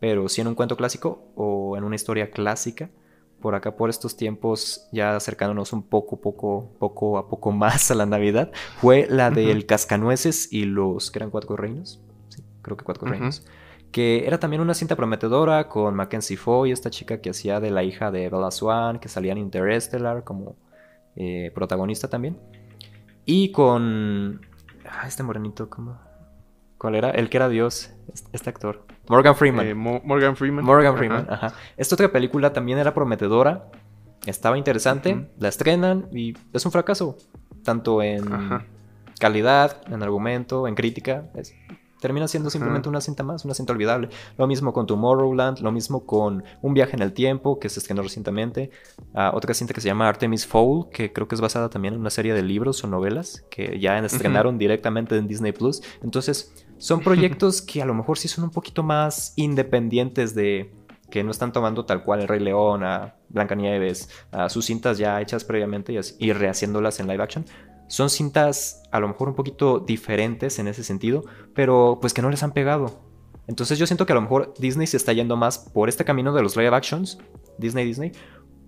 [0.00, 2.90] pero sí en un cuento clásico o en una historia clásica.
[3.40, 7.94] Por acá, por estos tiempos, ya acercándonos un poco, poco, poco a poco más a
[7.94, 12.00] la Navidad, fue la del Cascanueces y los que eran cuatro reinos.
[12.28, 13.46] Sí, creo que cuatro reinos.
[13.92, 17.84] Que era también una cinta prometedora con Mackenzie Foy, esta chica que hacía de la
[17.84, 20.56] hija de Bella Swan, que salía en Interstellar como
[21.16, 22.38] eh, protagonista también.
[23.24, 24.40] Y con.
[24.84, 25.98] Ah, este morenito, ¿cómo?
[26.76, 27.10] ¿Cuál era?
[27.10, 27.92] El que era Dios,
[28.32, 28.84] este actor.
[29.08, 29.66] Morgan Freeman.
[29.66, 30.64] Eh, Morgan Freeman.
[30.64, 31.54] Morgan Freeman, ajá.
[31.76, 33.70] Esta otra película también era prometedora.
[34.26, 35.28] Estaba interesante.
[35.38, 37.16] La estrenan y es un fracaso.
[37.64, 38.24] Tanto en
[39.18, 41.24] calidad, en argumento, en crítica.
[42.00, 44.08] termina siendo simplemente una cinta más, una cinta olvidable.
[44.36, 48.02] Lo mismo con Tomorrowland, lo mismo con Un viaje en el tiempo, que se estrenó
[48.02, 48.70] recientemente.
[49.14, 52.00] Ah, otra cinta que se llama Artemis Fowl, que creo que es basada también en
[52.00, 55.82] una serie de libros o novelas que ya estrenaron directamente en Disney Plus.
[56.02, 60.72] Entonces, son proyectos que a lo mejor sí son un poquito más independientes de
[61.10, 65.20] que no están tomando tal cual el Rey León, a Blancanieves, a sus cintas ya
[65.20, 67.46] hechas previamente y, rehaciéndolas en live action.
[67.88, 72.30] Son cintas a lo mejor un poquito diferentes en ese sentido, pero pues que no
[72.30, 73.00] les han pegado.
[73.46, 76.34] Entonces yo siento que a lo mejor Disney se está yendo más por este camino
[76.34, 77.18] de los live actions,
[77.58, 78.12] Disney Disney,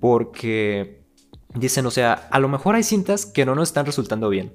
[0.00, 1.04] porque
[1.54, 4.54] dicen, o sea, a lo mejor hay cintas que no nos están resultando bien,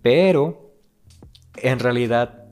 [0.00, 0.72] pero
[1.56, 2.45] en realidad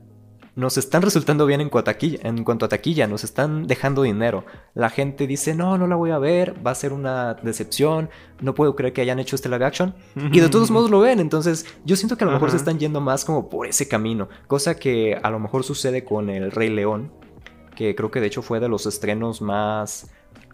[0.57, 4.03] nos están resultando bien en cuanto, a taquilla, en cuanto a taquilla, nos están dejando
[4.03, 4.45] dinero.
[4.75, 8.09] La gente dice, no, no la voy a ver, va a ser una decepción,
[8.41, 9.95] no puedo creer que hayan hecho este live action.
[10.33, 12.79] Y de todos modos lo ven, entonces yo siento que a lo mejor se están
[12.79, 16.71] yendo más como por ese camino, cosa que a lo mejor sucede con El Rey
[16.71, 17.13] León,
[17.75, 20.11] que creo que de hecho fue de los estrenos más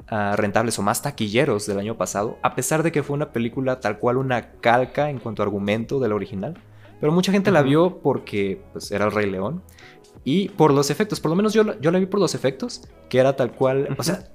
[0.08, 3.80] ah, rentables o más taquilleros del año pasado, a pesar de que fue una película
[3.80, 6.58] tal cual una calca en cuanto a argumento de la original.
[7.00, 9.62] Pero mucha gente la vio porque pues, era el Rey León.
[10.24, 13.18] Y por los efectos, por lo menos yo, yo la vi por los efectos, que
[13.18, 13.94] era tal cual.
[13.98, 14.30] O sea,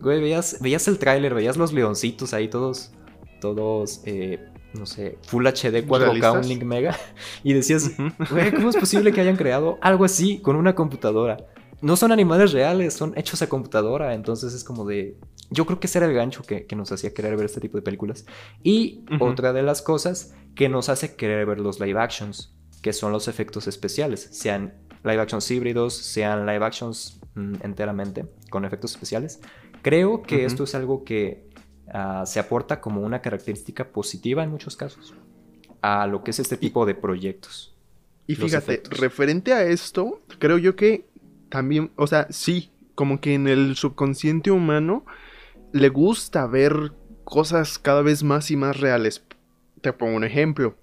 [0.00, 2.92] güey, veías, veías el tráiler, veías los leoncitos ahí todos,
[3.40, 6.96] todos, eh, no sé, Full HD 4K, un Link Mega.
[7.42, 7.90] Y decías,
[8.30, 11.38] güey, ¿cómo es posible que hayan creado algo así con una computadora?
[11.80, 14.14] no son animales reales, son hechos a computadora.
[14.14, 15.18] Entonces es como de.
[15.50, 17.82] Yo creo que ese era el gancho que, nos hacía querer ver este tipo de
[17.82, 18.26] películas.
[18.62, 23.12] Y otra de las cosas que nos hace querer ver los live actions, que son
[23.12, 24.74] los efectos especiales, sean
[25.06, 29.40] live actions híbridos, sean live actions mm, enteramente con efectos especiales.
[29.82, 31.48] Creo que esto es algo que
[31.92, 35.14] ah, se aporta como una característica positiva en muchos casos
[35.80, 37.74] a lo que es este tipo de proyectos.
[38.26, 41.06] Y fíjate, referente a esto, creo yo que
[41.48, 45.04] también, o sea, sí, como que en el subconsciente humano
[45.72, 46.92] le gusta ver
[47.22, 49.22] cosas cada vez más y más reales.
[49.80, 50.74] Te pongo un ejemplo.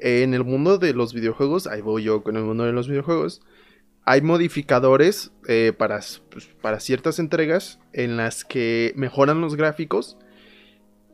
[0.00, 3.42] En el mundo de los videojuegos, ahí voy yo con el mundo de los videojuegos,
[4.04, 10.16] hay modificadores eh, para, pues, para ciertas entregas en las que mejoran los gráficos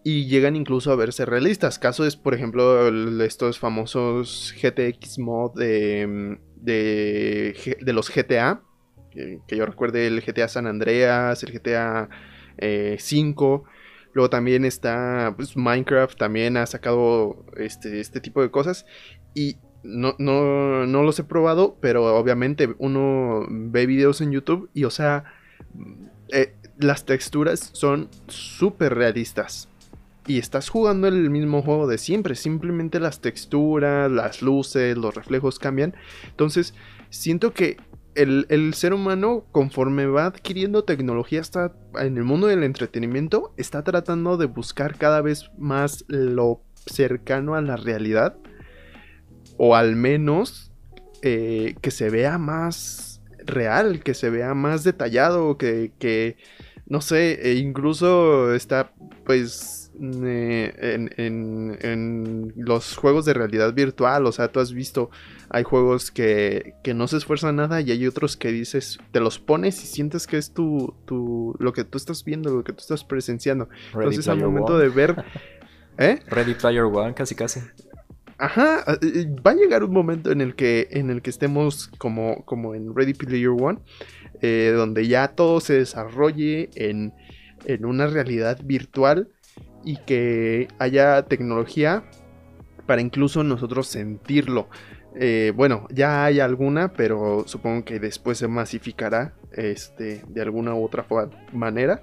[0.04, 1.80] y llegan incluso a verse realistas.
[1.80, 2.88] Caso es, por ejemplo,
[3.24, 8.62] estos famosos GTX mod de, de, de los GTA,
[9.10, 12.08] que yo recuerde el GTA San Andreas, el GTA
[12.98, 13.64] 5.
[14.16, 18.86] Luego también está pues, Minecraft, también ha sacado este, este tipo de cosas.
[19.34, 24.84] Y no, no, no, los he probado, pero obviamente uno ve videos en YouTube y,
[24.84, 25.24] o sea,
[26.32, 29.68] eh, las texturas son súper realistas.
[30.26, 35.58] Y estás jugando el mismo juego de siempre, simplemente las texturas, las luces, los reflejos
[35.58, 35.94] cambian.
[36.30, 36.72] Entonces,
[37.10, 37.76] siento que
[38.16, 44.36] el, ser humano, conforme va adquiriendo tecnología, está en el mundo del entretenimiento, está tratando
[44.36, 48.36] de buscar cada vez más lo cercano a la realidad.
[49.58, 50.72] O al menos
[51.22, 56.36] eh, que se vea más real, que se vea más detallado, que, que
[56.86, 58.92] no sé, e incluso está
[59.24, 64.26] pues en, en, los juegos de realidad virtual.
[64.26, 65.10] O sea, tú has visto,
[65.48, 69.38] hay juegos que, que, no se esfuerzan nada y hay otros que dices, te los
[69.38, 72.80] pones y sientes que es tu, tu lo que tú estás viendo, lo que tú
[72.80, 73.68] estás presenciando.
[73.94, 75.24] Entonces al momento de ver...
[75.98, 76.20] ¿Eh?
[76.28, 77.60] Ready Player One, casi casi.
[78.38, 81.88] Ajá, eh, eh, va a llegar un momento en el que, en el que estemos
[81.98, 83.78] como, como en Ready Player One,
[84.42, 87.14] eh, donde ya todo se desarrolle en,
[87.64, 89.28] en una realidad virtual
[89.86, 92.02] y que haya tecnología
[92.86, 94.68] para incluso nosotros sentirlo.
[95.14, 100.84] Eh, bueno, ya hay alguna, pero supongo que después se masificará este, de alguna u
[100.84, 101.06] otra
[101.52, 102.02] manera.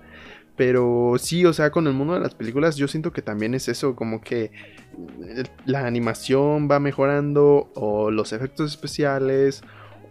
[0.56, 3.68] Pero sí, o sea, con el mundo de las películas yo siento que también es
[3.68, 4.52] eso, como que
[5.26, 9.62] eh, la animación va mejorando o los efectos especiales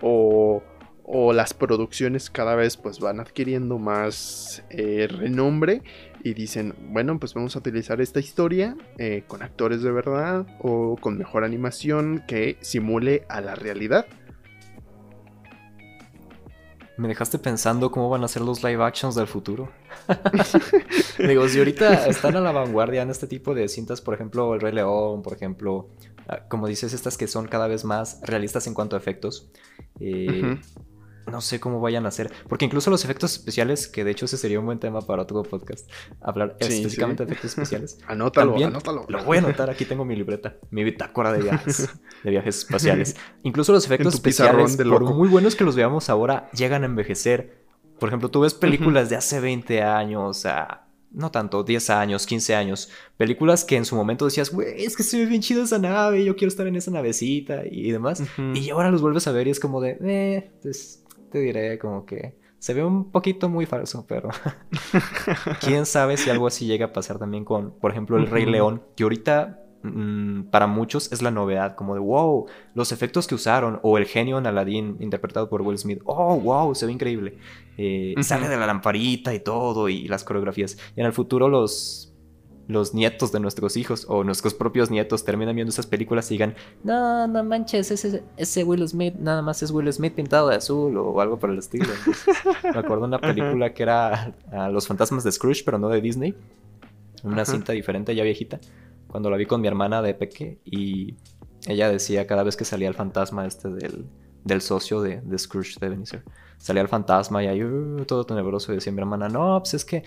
[0.03, 0.63] o,
[1.05, 5.83] o las producciones cada vez pues van adquiriendo más eh, renombre
[6.25, 10.97] y dicen, bueno, pues vamos a utilizar esta historia eh, con actores de verdad o
[11.01, 14.07] con mejor animación que simule a la realidad.
[16.97, 19.71] Me dejaste pensando cómo van a ser los live actions del futuro.
[21.19, 24.61] Digo, si ahorita están a la vanguardia en este tipo de cintas, por ejemplo, El
[24.61, 25.89] Rey León, por ejemplo,
[26.29, 29.51] ah, como dices, estas que son cada vez más realistas en cuanto a efectos.
[29.99, 30.59] Eh,
[31.31, 32.33] no sé cómo vayan a ser.
[32.49, 35.43] Porque incluso los efectos especiales, que de hecho ese sería un buen tema para otro
[35.43, 35.89] podcast,
[36.21, 37.99] hablar específicamente de efectos especiales.
[38.07, 39.07] anótalo, anótalo.
[39.09, 41.89] Lo voy a anotar, aquí tengo mi libreta, mi bitácora de viajes,
[42.23, 43.17] de viajes espaciales.
[43.43, 47.63] Incluso los efectos especiales, por muy buenos que los veamos ahora, llegan a envejecer.
[47.99, 52.55] Por ejemplo, tú ves películas de hace 20 años, a no tanto, 10 años, 15
[52.55, 52.89] años.
[53.17, 56.25] Películas que en su momento decías, güey, es que se ve bien chido esa nave,
[56.25, 58.23] yo quiero estar en esa navecita y demás.
[58.55, 61.02] Y ahora los vuelves a ver y es como de, eh, pues
[61.33, 64.29] te diré como que se ve un poquito muy falso, pero
[65.61, 68.83] quién sabe si algo así llega a pasar también con, por ejemplo, el Rey León,
[68.95, 73.81] que ahorita mm, para muchos es la novedad, como de wow, los efectos que usaron,
[73.83, 77.39] o el genio en Aladdin interpretado por Will Smith, oh wow, se ve increíble.
[77.79, 80.79] Eh, sale de la lamparita y todo, y las coreografías.
[80.95, 82.12] Y en el futuro los
[82.73, 86.55] los nietos de nuestros hijos o nuestros propios nietos terminan viendo esas películas y digan,
[86.83, 90.97] no, no manches, ese, ese Will Smith nada más es Will Smith pintado de azul
[90.97, 91.87] o algo por el estilo.
[92.65, 94.35] me acuerdo de una película que era
[94.71, 96.35] Los fantasmas de Scrooge, pero no de Disney.
[97.23, 98.59] Una cinta diferente, ya viejita.
[99.07, 101.15] Cuando la vi con mi hermana de Peque y
[101.67, 104.07] ella decía cada vez que salía el fantasma este del,
[104.45, 106.25] del socio de, de Scrooge de Ebenezer.
[106.59, 109.85] Salía el fantasma y ahí uh, todo tenebroso y decía mi hermana, no, pues es
[109.85, 110.03] que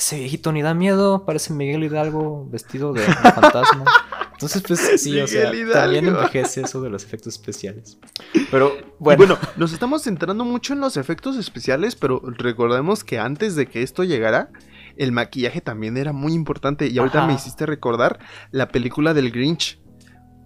[0.00, 3.02] ese viejito ni da miedo, parece Miguel Hidalgo vestido de,
[3.34, 3.84] fantasma.
[4.32, 7.98] Entonces, pues sí, o sea, también envejece eso de los efectos especiales.
[8.50, 9.18] Pero bueno.
[9.18, 13.82] bueno, nos estamos centrando mucho en los efectos especiales, pero recordemos que antes de que
[13.82, 14.50] esto llegara,
[14.96, 16.86] el maquillaje también era muy importante.
[16.86, 18.18] Y ahorita me hiciste recordar
[18.50, 19.78] la película del Grinch.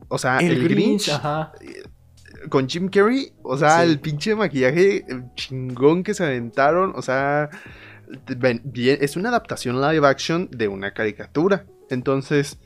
[0.08, 1.52] O sea, el, Grinch, ajá.
[2.48, 5.04] con Jim Carrey, o sea, el pinche maquillaje
[5.36, 7.48] chingón que se aventaron, o sea,
[9.00, 11.66] es una adaptación live action de una caricatura.
[11.90, 12.58] Entonces,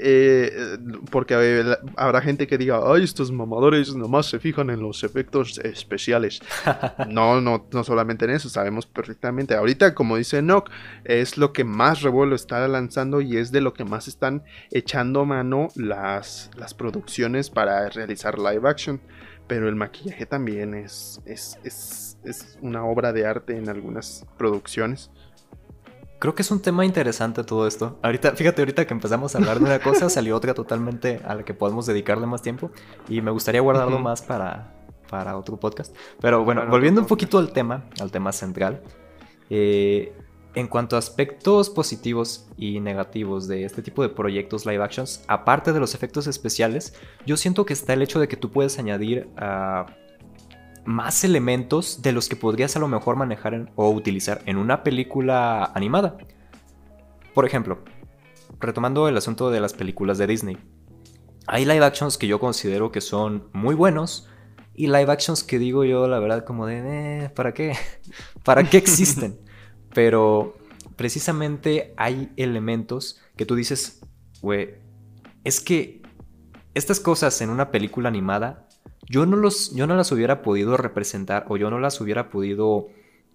[0.00, 0.78] eh,
[1.10, 1.34] porque
[1.96, 6.40] habrá gente que diga, ay, estos mamadores nomás se fijan en los efectos especiales.
[7.08, 9.54] no, no, no solamente en eso, sabemos perfectamente.
[9.54, 10.70] Ahorita, como dice Nock,
[11.04, 15.24] es lo que más revuelo está lanzando y es de lo que más están echando
[15.24, 19.00] mano las, las producciones para realizar live action.
[19.48, 25.10] Pero el maquillaje también es, es, es, es una obra de arte en algunas producciones.
[26.18, 27.98] Creo que es un tema interesante todo esto.
[28.02, 31.44] Ahorita, fíjate, ahorita que empezamos a hablar de una cosa, salió otra totalmente a la
[31.44, 32.70] que podemos dedicarle más tiempo.
[33.08, 34.74] Y me gustaría guardarlo más para,
[35.08, 35.96] para otro podcast.
[36.20, 38.82] Pero bueno, volviendo un poquito al tema, al tema central.
[39.48, 40.12] Eh,
[40.54, 45.72] en cuanto a aspectos positivos y negativos de este tipo de proyectos live actions, aparte
[45.72, 46.94] de los efectos especiales,
[47.26, 49.86] yo siento que está el hecho de que tú puedes añadir a
[50.84, 55.70] más elementos de los que podrías a lo mejor manejar o utilizar en una película
[55.74, 56.16] animada.
[57.34, 57.84] Por ejemplo,
[58.58, 60.58] retomando el asunto de las películas de Disney.
[61.46, 64.28] Hay live actions que yo considero que son muy buenos
[64.74, 67.76] y live actions que digo yo la verdad como de, eh, ¿para qué?
[68.44, 69.38] ¿Para qué existen?
[69.94, 70.56] Pero
[70.96, 74.00] precisamente hay elementos que tú dices,
[74.42, 74.74] güey,
[75.44, 76.02] es que
[76.74, 78.68] estas cosas en una película animada
[79.08, 82.88] yo no, los, yo no las hubiera podido representar o yo no las hubiera podido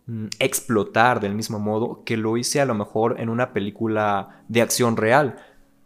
[0.06, 4.62] mm, explotar del mismo modo que lo hice a lo mejor en una película de
[4.62, 5.38] acción real,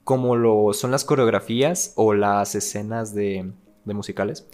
[0.03, 3.51] como lo son las coreografías o las escenas de,
[3.85, 4.45] musicales.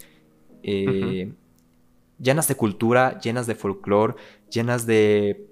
[0.62, 1.32] Eh,
[2.20, 4.14] llenas de cultura, llenas de folclore,
[4.50, 5.48] llenas de...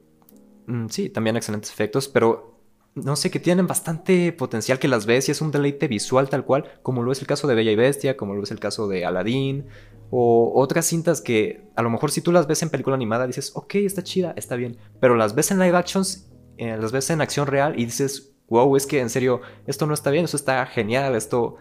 [0.67, 2.53] Mm, sí, también excelentes efectos, pero
[2.95, 6.45] no sé, que tienen bastante potencial que las ves y es un deleite visual tal
[6.45, 8.87] cual, como lo es el caso de Bella y Bestia, como lo es el caso
[8.87, 9.67] de Aladdin,
[10.11, 13.53] o otras cintas que a lo mejor si tú las ves en película animada dices,
[13.55, 17.23] ok, está chida, está bien, pero las ves en live actions, eh, las ves en
[17.23, 20.65] acción real y dices, wow, es que en serio, esto no está bien, esto está
[20.67, 21.57] genial, esto...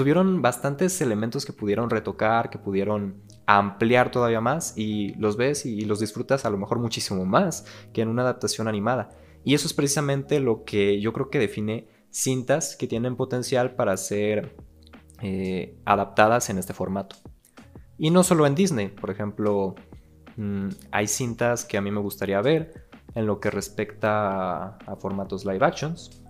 [0.00, 5.82] Tuvieron bastantes elementos que pudieron retocar, que pudieron ampliar todavía más y los ves y
[5.82, 9.10] los disfrutas a lo mejor muchísimo más que en una adaptación animada.
[9.44, 13.94] Y eso es precisamente lo que yo creo que define cintas que tienen potencial para
[13.98, 14.56] ser
[15.20, 17.16] eh, adaptadas en este formato.
[17.98, 19.74] Y no solo en Disney, por ejemplo,
[20.38, 25.44] mm, hay cintas que a mí me gustaría ver en lo que respecta a, formatos
[25.44, 26.24] live actions,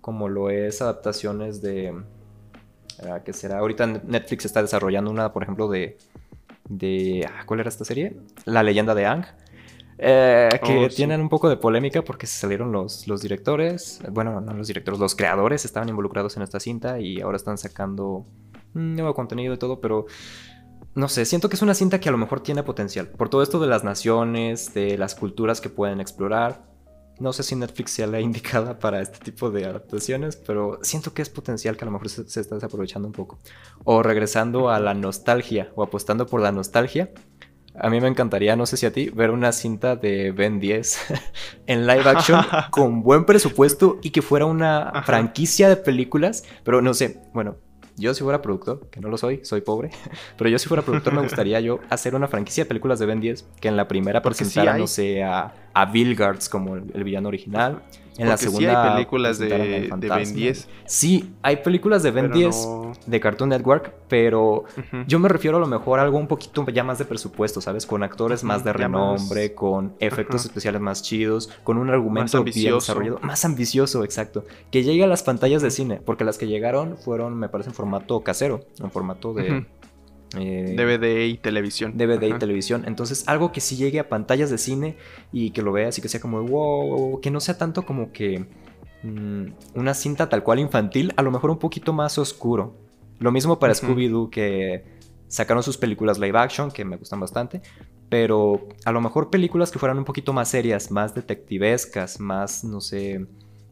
[0.00, 1.94] como lo es adaptaciones de...
[3.24, 3.58] Que será?
[3.58, 5.96] Ahorita Netflix está desarrollando una, por ejemplo, de...
[6.68, 8.16] de ah, ¿Cuál era esta serie?
[8.44, 9.24] La leyenda de Ang
[10.02, 14.40] eh, que oh, tienen un poco de polémica porque se salieron los, los directores, bueno,
[14.40, 18.24] no los directores, los creadores estaban involucrados en esta cinta y ahora están sacando
[18.72, 20.06] nuevo contenido y todo, pero
[20.94, 23.42] no sé, siento que es una cinta que a lo mejor tiene potencial, por todo
[23.42, 26.69] esto de las naciones, de las culturas que pueden explorar.
[27.20, 31.22] No sé si Netflix sea la indicada para este tipo de adaptaciones, pero siento que
[31.22, 33.38] es potencial que a lo mejor se, se está desaprovechando un poco.
[33.84, 37.10] O regresando a la nostalgia, o apostando por la nostalgia,
[37.78, 40.98] a mí me encantaría, no sé si a ti, ver una cinta de Ben 10
[41.66, 42.40] en live action
[42.70, 47.56] con buen presupuesto y que fuera una franquicia de películas, pero no sé, bueno,
[47.96, 49.90] yo si fuera productor, que no lo soy, soy pobre,
[50.38, 53.20] pero yo si fuera productor me gustaría yo hacer una franquicia de películas de Ben
[53.20, 57.82] 10 que en la primera presentara, no sé, a, a Vilgards como el, villano original,
[58.16, 58.58] en la segunda.
[58.58, 60.68] Sí hay películas de, Ben 10.
[60.84, 62.68] Sí, hay películas de Ben 10
[63.06, 64.64] de Cartoon Network, pero
[65.06, 67.86] yo me refiero a lo mejor a algo un poquito ya más de presupuesto, ¿sabes?
[67.86, 73.20] Con actores más de renombre, con efectos especiales más chidos, con un argumento bien desarrollado,
[73.22, 74.44] más ambicioso, exacto.
[74.70, 77.74] Que llegue a las pantallas de cine, porque las que llegaron fueron, me parece, en
[77.74, 79.66] formato casero, en formato de.
[80.32, 81.96] DVD eh, y televisión.
[81.96, 82.84] DVD y televisión.
[82.86, 84.96] Entonces, algo que sí llegue a pantallas de cine
[85.32, 88.46] y que lo veas y que sea como wow, que no sea tanto como que
[89.02, 92.76] mm, una cinta tal cual infantil, a lo mejor un poquito más oscuro.
[93.18, 94.84] Lo mismo para Scooby-Doo, que
[95.28, 97.60] sacaron sus películas live action, que me gustan bastante,
[98.08, 102.80] pero a lo mejor películas que fueran un poquito más serias, más detectivescas, más, no
[102.80, 103.26] sé,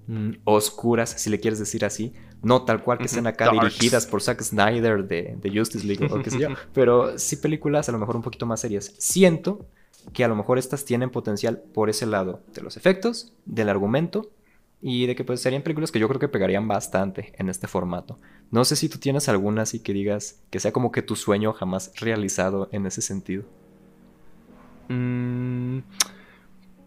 [0.09, 4.23] mm, oscuras, si le quieres decir así no tal cual que estén acá dirigidas por
[4.23, 8.17] Zack Snyder de, Justice League o qué sé yo, pero sí películas a lo mejor
[8.17, 8.95] un poquito más serias.
[8.99, 9.67] Siento
[10.13, 14.31] que a lo mejor estas tienen potencial por ese lado de los efectos, del argumento
[14.81, 18.19] y de que pues serían películas que yo creo que pegarían bastante en este formato.
[18.51, 21.53] No sé si tú tienes alguna así que digas que sea como que tu sueño
[21.53, 23.45] jamás realizado en ese sentido.
[24.89, 25.81] Mm,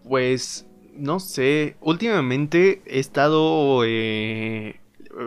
[0.07, 0.65] pues
[1.01, 4.79] no sé, últimamente he estado eh,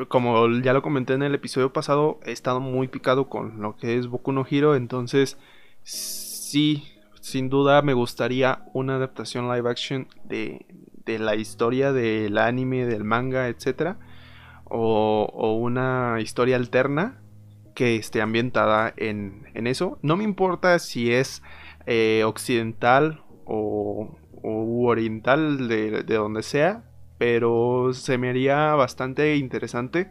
[0.09, 3.99] como ya lo comenté en el episodio pasado, he estado muy picado con lo que
[3.99, 5.37] es Boku no Hero, entonces
[5.83, 6.85] sí,
[7.21, 10.67] sin duda me gustaría una adaptación live action de,
[11.05, 13.97] de la historia del anime, del manga, etc.
[14.65, 17.21] O, o, una historia alterna
[17.75, 19.99] que esté ambientada en, en eso.
[20.03, 21.43] No me importa si es
[21.87, 26.85] eh, occidental o, o oriental de, de donde sea,
[27.19, 30.11] pero se me haría bastante interesante.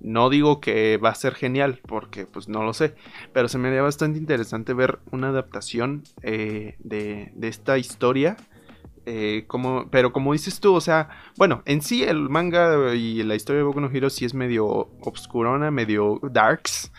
[0.00, 2.94] No digo que va a ser genial, porque pues no lo sé,
[3.32, 8.36] pero se me haría bastante interesante ver una adaptación eh, de, de, esta historia.
[9.06, 13.34] Eh, como, pero como dices tú, o sea, bueno, en sí el manga y la
[13.34, 14.66] historia de Boku no Hero sí es medio
[15.00, 16.92] obscurona, medio darks,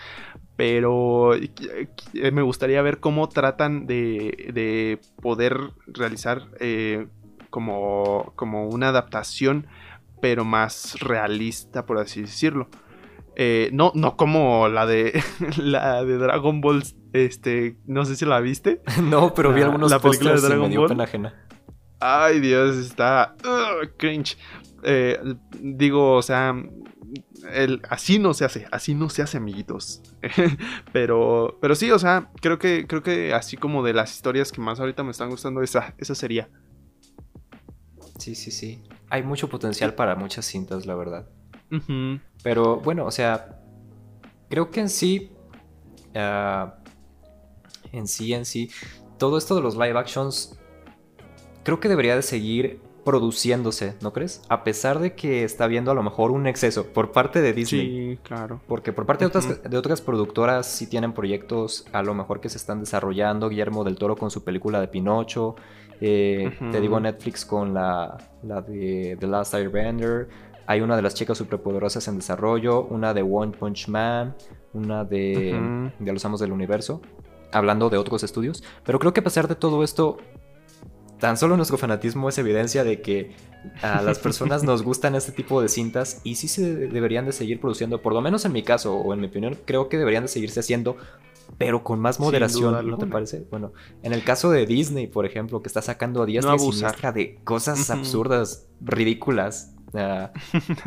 [0.59, 1.87] pero eh,
[2.33, 5.57] me gustaría ver cómo tratan de, de poder
[5.87, 7.07] realizar eh,
[7.49, 9.67] como, como una adaptación,
[10.21, 12.67] pero más realista, por así decirlo.
[13.37, 15.23] Eh, no, no como la de
[15.57, 16.83] la de Dragon Ball,
[17.13, 18.81] este, no sé si la viste.
[19.01, 20.89] no, pero vi algunos la película de Dragon y me dio Ball.
[20.89, 21.33] pena ajena.
[21.99, 24.37] Ay, Dios, está uh, cringe.
[24.83, 25.19] Eh,
[25.59, 26.55] digo, o sea,
[27.51, 30.01] el, así no se hace, así no se hace, amiguitos.
[30.93, 34.61] pero, pero sí, o sea, creo que, creo que así como de las historias que
[34.61, 36.49] más ahorita me están gustando, esa, esa sería.
[38.17, 38.81] Sí, sí, sí.
[39.09, 41.27] Hay mucho potencial para muchas cintas, la verdad.
[41.71, 42.21] Uh -huh.
[42.43, 43.59] Pero bueno, o sea,
[44.49, 45.31] creo que en sí,
[46.15, 46.69] uh,
[47.91, 48.69] en sí, en sí,
[49.17, 50.58] todo esto de los live actions,
[51.69, 54.41] creo que debería de seguir produciéndose, ¿no crees?
[54.49, 58.15] A pesar de que está habiendo a lo mejor un exceso por parte de Disney.
[58.15, 58.59] Sí, claro.
[58.67, 59.33] Porque por parte uh -huh.
[59.33, 63.49] de, otras, de otras productoras sí tienen proyectos a lo mejor que se están desarrollando.
[63.49, 65.55] Guillermo del Toro con su película de Pinocho.
[66.01, 66.71] Eh, uh -huh.
[66.71, 70.27] Te digo Netflix con la, la de The Last Airbender.
[70.65, 72.81] Hay una de las chicas superpoderosas en desarrollo.
[72.89, 74.35] Una de One Punch Man.
[74.73, 75.91] Una de, uh -huh.
[75.99, 76.99] de Los Amos del Universo.
[77.51, 78.63] Hablando de otros estudios.
[78.83, 80.17] Pero creo que a pesar de todo esto,
[81.19, 83.35] tan solo nuestro fanatismo es evidencia de que
[83.81, 87.59] a las personas nos gustan este tipo de cintas y sí se deberían de seguir
[87.59, 90.29] produciendo, por lo menos en mi caso o en mi opinión, creo que deberían de
[90.29, 90.95] seguirse haciendo,
[91.57, 93.45] pero con más moderación, ¿no te parece?
[93.51, 97.13] Bueno, en el caso de Disney, por ejemplo, que está sacando a diestra no y
[97.13, 100.29] de cosas absurdas, ridículas, Uh,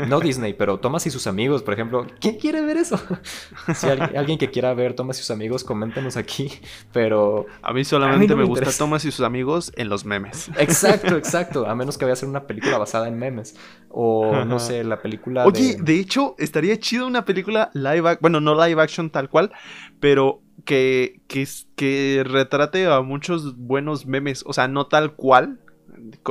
[0.07, 2.07] no Disney, pero Thomas y sus amigos, por ejemplo.
[2.21, 3.01] ¿Quién quiere ver eso?
[3.75, 6.51] si hay alguien que quiera ver Thomas y sus amigos, coméntenos aquí.
[6.93, 7.47] Pero.
[7.63, 10.05] A mí solamente a mí no me, me gusta Thomas y sus amigos en los
[10.05, 10.51] memes.
[10.59, 11.67] Exacto, exacto.
[11.67, 13.57] A menos que vaya a ser una película basada en memes.
[13.89, 14.45] O Ajá.
[14.45, 15.47] no sé, la película.
[15.47, 15.83] Oye, de...
[15.83, 16.01] de...
[16.01, 18.19] hecho, estaría chido una película live action.
[18.21, 19.53] Bueno, no live action tal cual,
[20.01, 21.47] pero que, que,
[21.77, 24.45] que retrate a muchos buenos memes.
[24.47, 25.59] O sea, no tal cual,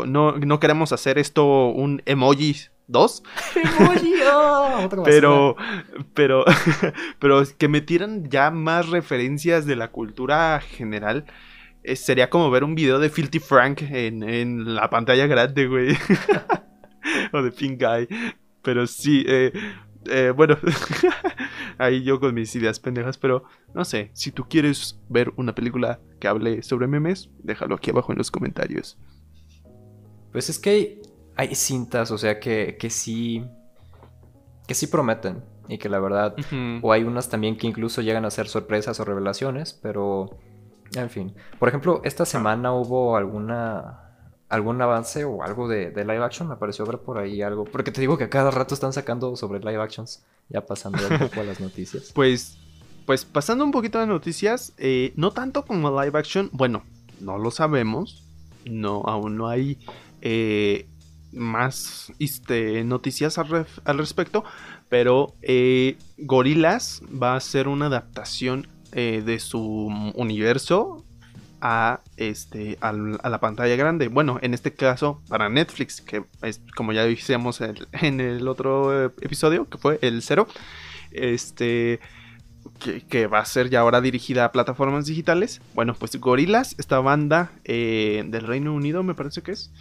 [0.08, 2.56] no, no, queremos hacer esto un emoji
[2.88, 3.24] 2.
[3.80, 5.56] emoji, oh, pero,
[6.14, 6.46] pero,
[7.20, 11.26] pero que metieran ya más referencias de la cultura general.
[11.84, 15.98] Eh, sería como ver un video de Filthy Frank en, en la pantalla grande, güey.
[17.34, 18.08] o de Pink Guy.
[18.62, 19.52] Pero sí, eh,
[20.10, 20.58] eh, bueno,
[21.78, 23.44] ahí yo con mis ideas pendejas, pero
[23.74, 28.12] no sé, si tú quieres ver una película que hable sobre memes, déjalo aquí abajo
[28.12, 28.98] en los comentarios.
[30.32, 31.02] Pues es que hay,
[31.36, 33.46] hay cintas, o sea, que, que sí.
[34.68, 35.44] que sí prometen.
[35.68, 36.36] Y que la verdad.
[36.38, 36.80] Uh -huh.
[36.84, 39.74] O hay unas también que incluso llegan a ser sorpresas o revelaciones.
[39.74, 40.38] Pero.
[40.96, 41.34] En fin.
[41.60, 44.10] Por ejemplo, esta semana hubo alguna.
[44.50, 46.50] algún avance o algo de, de, live action.
[46.50, 47.64] Me pareció ver por ahí algo.
[47.64, 50.26] Porque te digo que cada rato están sacando sobre live actions.
[50.50, 52.12] Ya pasando un poco a las noticias.
[52.16, 52.58] Pues.
[53.06, 54.74] Pues pasando un poquito a noticias.
[54.78, 56.50] Eh, no tanto como live action.
[56.54, 56.84] Bueno,
[57.20, 58.28] no lo sabemos.
[58.66, 59.80] No, aún no hay
[60.22, 60.88] eh,
[61.32, 64.44] más este, noticias al, respecto,
[64.90, 71.06] pero eh, Gorilas va a ser una adaptación eh, de su universo
[71.62, 74.08] a, este, a, la pantalla grande.
[74.08, 79.06] Bueno, en este caso para Netflix, que es como ya decíamos en, en el otro
[79.06, 80.48] episodio, que fue el cero.
[81.12, 82.00] Este.
[82.80, 85.62] Que, que, va a ser ya ahora dirigida a plataformas digitales.
[85.74, 89.72] Bueno, pues Gorilas, esta banda eh, del Reino Unido, me parece que es,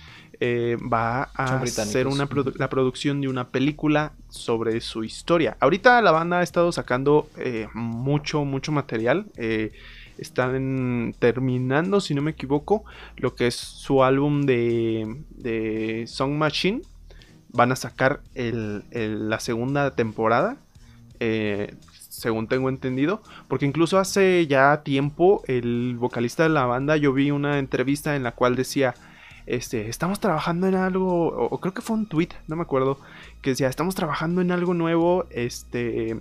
[0.41, 5.57] eh, va a hacer una produ la producción de una película sobre su historia.
[5.61, 9.27] Ahorita la banda ha estado sacando eh, mucho, mucho material.
[9.37, 9.73] Eh,
[10.17, 12.85] están terminando, si no me equivoco,
[13.17, 16.83] lo que es su álbum de, de Song Machine.
[17.53, 20.57] Van a sacar el, el, la segunda temporada.
[21.21, 21.75] Eh,
[22.09, 27.31] según tengo entendido, porque incluso hace ya tiempo el vocalista de la banda yo vi
[27.31, 28.95] una entrevista en la cual decía
[29.47, 32.99] este, estamos trabajando en algo, o, creo que fue un tweet, no me acuerdo,
[33.43, 36.19] que decía, estamos trabajando en algo nuevo, este,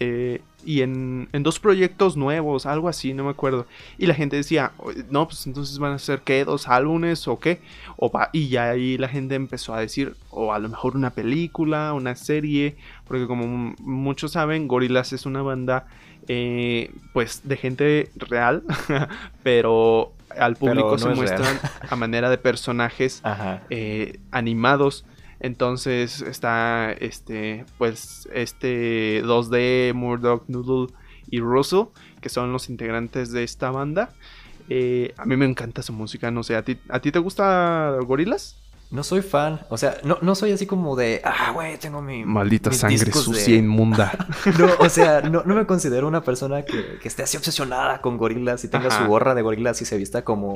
[0.00, 3.66] eh, y en, dos proyectos nuevos, algo así, no me acuerdo.
[3.96, 4.72] Y la gente decía,
[5.10, 7.60] no, pues entonces van a ser qué, dos álbumes o qué.
[7.96, 11.92] O y ya ahí la gente empezó a decir, o a lo mejor una película,
[11.94, 12.76] una serie,
[13.06, 15.86] porque como muchos saben, Gorillaz es una banda,
[16.26, 18.62] eh, pues, de gente real,
[19.42, 23.22] pero al público se muestran a manera de personajes
[23.70, 25.04] eh, animados.
[25.40, 30.92] Entonces está este, pues, este 2D, Murdoch, Noodle
[31.30, 31.86] y Russell,
[32.20, 34.10] que son los integrantes de esta banda.
[34.68, 37.96] Eh, a mí me encanta su música, no sé, ¿a ti, ¿a ti te gusta
[38.04, 38.56] Gorilas?
[38.90, 42.24] No soy fan, o sea, no, no soy así como de, ah, güey, tengo mi...
[42.24, 44.12] Maldita sangre sucia, inmunda.
[44.58, 48.68] no, o sea, no, me considero una persona que, esté así obsesionada con gorilas y
[48.68, 50.54] tenga su gorra de gorilas y se vista como,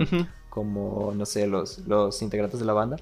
[0.49, 2.97] como no sé, los, los integrantes de la banda.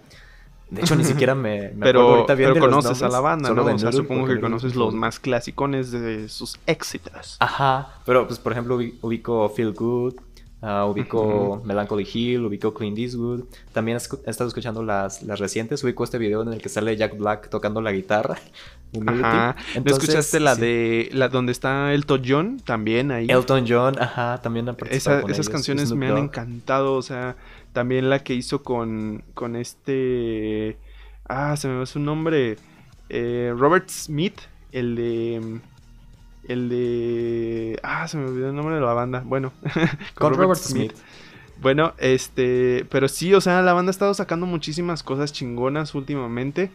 [0.70, 3.64] De hecho, ni siquiera me, me pero, ahorita bien pero conoces a la banda, ¿no?
[3.64, 7.36] O sea, supongo que conoces los más clasicones de sus éxitos.
[7.40, 10.14] Ajá, pero pues por ejemplo ubico Feel Good,
[10.62, 13.44] uh, ubico Melancholy Hill, ubico Clean Eastwood.
[13.72, 17.16] También he estado escuchando las, las recientes, ubico este video en el que sale Jack
[17.16, 18.38] Black tocando la guitarra.
[19.06, 19.56] Ajá.
[19.84, 23.26] ¿No escuchaste la de la donde está Elton John también ahí?
[23.28, 27.36] Elton John, ajá, también ha Esa, Esas canciones me han encantado, o sea,
[27.72, 30.78] también la que hizo con, con este...
[31.28, 32.56] Ah, se me va su nombre.
[33.08, 34.40] Eh, Robert Smith,
[34.72, 35.60] el de...
[36.48, 37.78] El de...
[37.82, 39.22] Ah, se me olvidó el nombre de la banda.
[39.24, 39.52] Bueno,
[40.14, 40.92] con, Robert, Smith.
[41.60, 42.86] Bueno, este...
[42.90, 46.72] Pero sí, o sea, la banda ha estado sacando muchísimas cosas chingonas últimamente.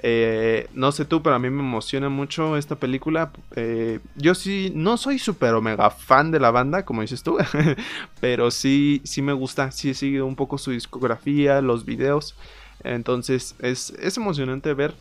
[0.00, 3.30] Eh, no sé tú, pero a mí me emociona mucho esta película.
[3.56, 7.36] Eh, yo sí, no soy súper omega fan de la banda, como dices tú,
[8.20, 9.70] pero sí, sí me gusta.
[9.72, 12.36] Sí he seguido un poco su discografía, los videos.
[12.84, 14.94] Entonces es, emocionante ver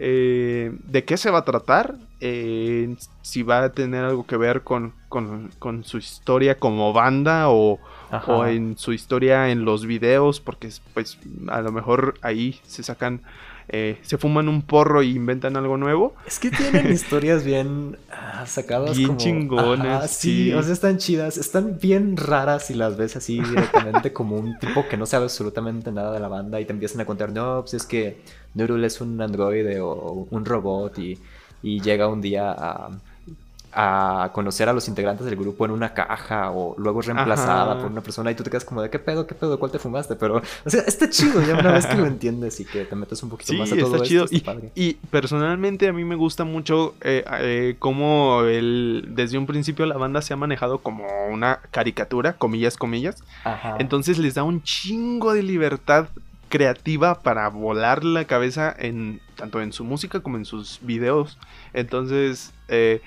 [0.00, 1.94] eh, de qué se va a tratar,
[3.22, 4.92] si va a tener algo que ver con,
[5.84, 7.78] su historia como banda o,
[8.26, 13.22] o, en su historia en los videos, porque pues a lo mejor ahí se sacan
[13.72, 16.14] eh, se fuman un porro y inventan algo nuevo.
[16.26, 18.96] Es que tienen historias bien ah, sacadas.
[18.96, 20.10] Bien chingonas.
[20.10, 21.38] sí, o sea, están chidas.
[21.38, 25.92] Están bien raras si las ves así directamente como un tipo que no sabe absolutamente
[25.92, 28.20] nada de la banda y te empiezan a contar, no, pues es que
[28.54, 31.18] Nurul es un androide o un robot y,
[31.62, 32.90] y llega un día a
[33.72, 38.00] a conocer a los integrantes del grupo en una caja o luego reemplazada por una
[38.00, 40.42] persona y tú te quedas como de qué pedo, qué pedo, cuál te fumaste, pero
[40.64, 43.30] o sea, está chido ya una vez que lo entiendes y que te metes un
[43.30, 44.26] poquito más a todo está chido.
[44.74, 49.96] y, personalmente a mí me gusta mucho eh, eh, cómo el, desde un principio la
[49.96, 53.22] banda se ha manejado como una caricatura, comillas, comillas.
[53.78, 56.08] Entonces les da un chingo de libertad
[56.50, 61.38] creativa para volar la cabeza en tanto en su música como en sus videos.
[61.72, 63.00] Entonces, eh,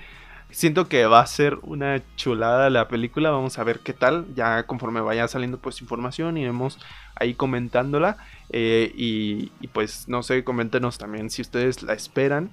[0.54, 3.30] Siento que va a ser una chulada la película.
[3.30, 4.24] Vamos a ver qué tal.
[4.36, 6.78] Ya conforme vaya saliendo pues información, iremos
[7.16, 8.18] ahí comentándola.
[8.50, 12.52] Eh, y, pues no sé, coméntenos también si ustedes la esperan.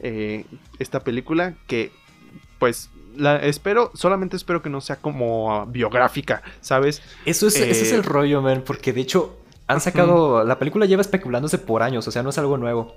[0.00, 0.46] Eh,
[0.78, 1.92] esta película que
[2.58, 7.02] pues la espero, solamente espero que no sea como biográfica, ¿sabes?
[7.26, 9.36] Eso es, ese es el eh, rollo, man, porque de hecho
[9.66, 12.96] han sacado, la película lleva especulándose por años, o sea, no es algo nuevo.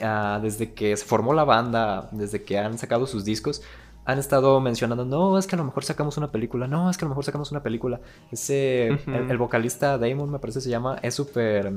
[0.00, 3.62] Ah, desde que se formó la banda, desde que han sacado sus discos,
[4.04, 7.04] han estado mencionando, no, es que a lo mejor sacamos una película, no, es que
[7.04, 8.00] a lo mejor sacamos una película.
[8.32, 11.72] Ese, el, vocalista Damon, me parece se llama, es súper,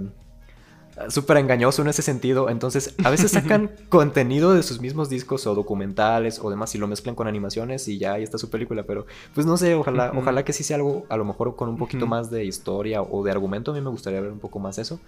[1.09, 2.49] súper engañoso en ese sentido.
[2.49, 6.87] Entonces, a veces sacan contenido de sus mismos discos o documentales o demás y lo
[6.87, 8.83] mezclan con animaciones y ya ahí está su película.
[8.83, 9.05] Pero,
[9.35, 12.07] pues no sé, ojalá, ojalá que sí sea algo, a lo mejor con un poquito
[12.07, 13.69] más de historia o de argumento.
[13.69, 14.99] A mí me gustaría ver un poco más eso.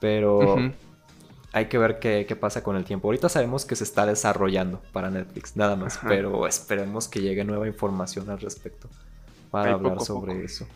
[0.00, 0.56] Pero
[1.54, 3.06] hay que ver qué, pasa con el tiempo.
[3.06, 7.68] Ahorita sabemos que se está desarrollando para Netflix, nada más, pero esperemos que llegue nueva
[7.68, 8.88] información al respecto
[9.52, 10.66] para hablar sobre eso.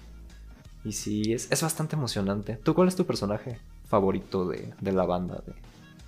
[0.85, 2.55] Y sí, es, es, bastante emocionante.
[2.63, 3.59] ¿Tú cuál es tu personaje
[3.89, 5.53] favorito de, la banda de,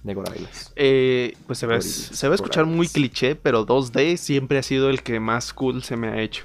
[0.04, 0.72] de Gorillaz?
[0.76, 4.88] Eh, pues se va, se va a escuchar muy cliché, pero 2D siempre ha sido
[4.88, 6.44] el que más cool se me ha hecho.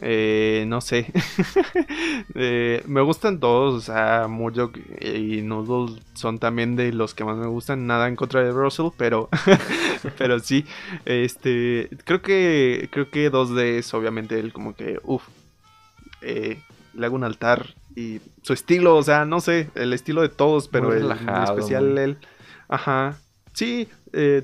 [0.00, 1.12] Eh, no sé.
[2.34, 3.74] Eh, me gustan todos.
[3.74, 7.86] O sea, Murdoch y Noodle son también de los que más me gustan.
[7.86, 9.28] Nada en contra de Russell, pero,
[10.18, 10.64] pero sí.
[11.04, 15.24] Este, creo que, creo que 2D es obviamente él como que, uff,
[16.22, 16.58] eh,
[16.94, 20.68] le hago un altar y su estilo, o sea, no sé, el estilo de todos,
[20.68, 22.18] pero el, en especial él.
[22.68, 23.18] Ajá.
[23.52, 23.88] Sí,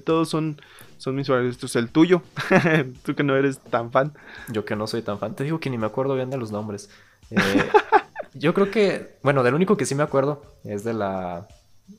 [0.04, 0.60] todos son
[0.98, 1.74] son mis favoritos.
[1.76, 2.22] El tuyo,
[3.04, 4.12] tú que no eres tan fan.
[4.48, 5.34] Yo que no soy tan fan.
[5.34, 6.90] Te digo que ni me acuerdo bien de los nombres.
[7.30, 7.38] Eh,
[8.34, 11.48] Yo creo que, bueno, del único que sí me acuerdo es de la,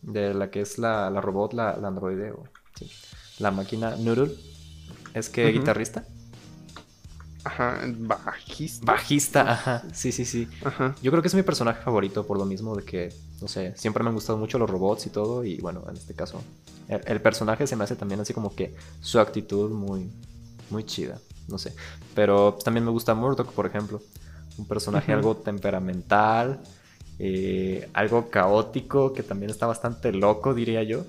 [0.03, 2.43] de la que es la, la robot, la, la androide, o,
[2.75, 2.89] sí,
[3.39, 4.31] la máquina Noodle.
[5.13, 5.59] Es que Ujú.
[5.59, 6.05] guitarrista.
[7.43, 8.85] Ajá, bajista.
[8.85, 10.47] Bajista, ajá, sí, sí, sí.
[10.63, 10.93] Ajá.
[11.01, 13.09] Yo creo que es mi personaje favorito por lo mismo de que,
[13.41, 15.43] no sé, siempre me han gustado mucho los robots y todo.
[15.43, 16.41] Y bueno, en este caso,
[16.87, 20.09] el, el personaje se me hace también así como que su actitud muy,
[20.69, 21.19] muy chida.
[21.47, 21.73] No sé.
[22.15, 24.01] Pero pues, también me gusta Murdoch, por ejemplo.
[24.57, 26.59] Un personaje algo temperamental,
[27.17, 31.05] eh, algo caótico, que también está bastante loco, diría yo.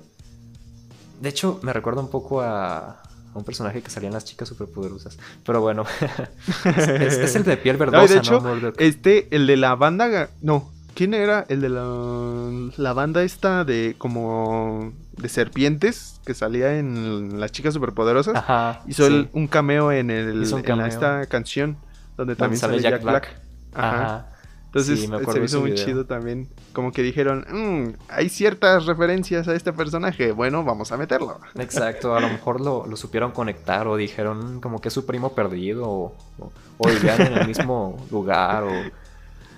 [1.20, 3.02] De hecho, me recuerda un poco a, a
[3.34, 5.18] un personaje que salía en las chicas superpoderosas.
[5.44, 5.84] Pero bueno,
[6.64, 8.20] es, es- es el de piel No, verdosa, de ¿no?
[8.22, 8.74] hecho, Murdoch?
[8.80, 10.30] este, el de la banda.
[10.40, 11.44] No, ¿quién era?
[11.48, 17.74] El de la, la banda esta de como de serpientes que salía en las chicas
[17.74, 18.36] superpoderosas.
[18.36, 18.82] Ajá.
[18.86, 19.12] Hizo sí.
[19.14, 21.76] el- un cameo en, el, en la- esta canción
[22.16, 23.28] donde también sale Jack Jack, Black.
[23.32, 23.40] Black.
[23.74, 24.02] Ajá.
[24.04, 24.26] Ajá.
[24.66, 25.84] Entonces Sí, me se me hizo muy video.
[25.84, 26.48] chido también.
[26.72, 30.30] Como que dijeron, "Mm, hay ciertas referencias a este personaje.
[30.30, 31.40] Bueno, vamos a meterlo.
[31.58, 35.06] Exacto, a lo mejor lo, lo supieron conectar o dijeron "Mm, como que es su
[35.06, 38.70] primo perdido o, o, o vivían en el mismo lugar o,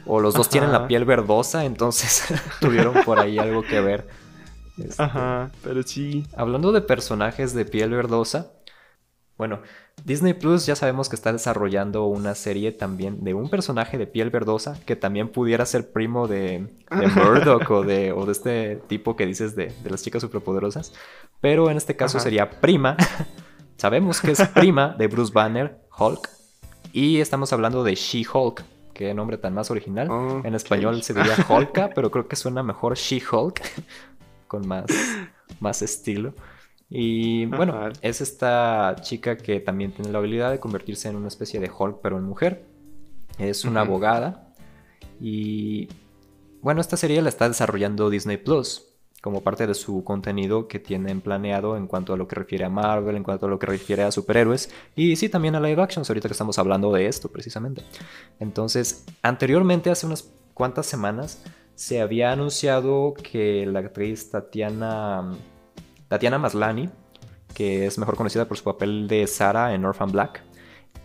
[0.06, 2.24] o los dos tienen la piel verdosa, entonces
[2.60, 4.08] tuvieron por ahí algo que ver.
[4.78, 6.26] Este, Ajá, pero sí.
[6.36, 8.52] Hablando de personajes de piel verdosa,
[9.36, 9.60] bueno,
[10.04, 14.30] Disney Plus ya sabemos que está desarrollando una serie también de un personaje de piel
[14.30, 19.16] verdosa que también pudiera ser primo de, de Murdoch o de, o de este tipo
[19.16, 20.92] que dices de, de las chicas superpoderosas,
[21.40, 22.24] pero en este caso Ajá.
[22.24, 22.96] sería prima.
[23.76, 26.28] sabemos que es prima de Bruce Banner, Hulk,
[26.92, 28.62] y estamos hablando de She-Hulk.
[28.92, 30.10] Qué nombre tan más original.
[30.10, 33.60] Oh, en español se diría Hulka, pero creo que suena mejor She-Hulk,
[34.48, 34.86] con más,
[35.60, 36.34] más estilo.
[36.88, 37.92] Y bueno, Ajá.
[38.02, 42.00] es esta chica que también tiene la habilidad de convertirse en una especie de Hulk,
[42.02, 42.66] pero en mujer.
[43.38, 44.52] Es una abogada.
[45.18, 45.88] Y
[46.60, 48.91] bueno, esta serie la está desarrollando Disney Plus
[49.22, 52.68] como parte de su contenido que tienen planeado en cuanto a lo que refiere a
[52.68, 56.10] Marvel, en cuanto a lo que refiere a superhéroes y sí también a live actions,
[56.10, 57.84] ahorita que estamos hablando de esto precisamente.
[58.40, 61.40] Entonces, anteriormente, hace unas cuantas semanas,
[61.76, 65.32] se había anunciado que la actriz Tatiana,
[66.08, 66.90] Tatiana Maslany,
[67.54, 70.42] que es mejor conocida por su papel de Sarah en Orphan Black,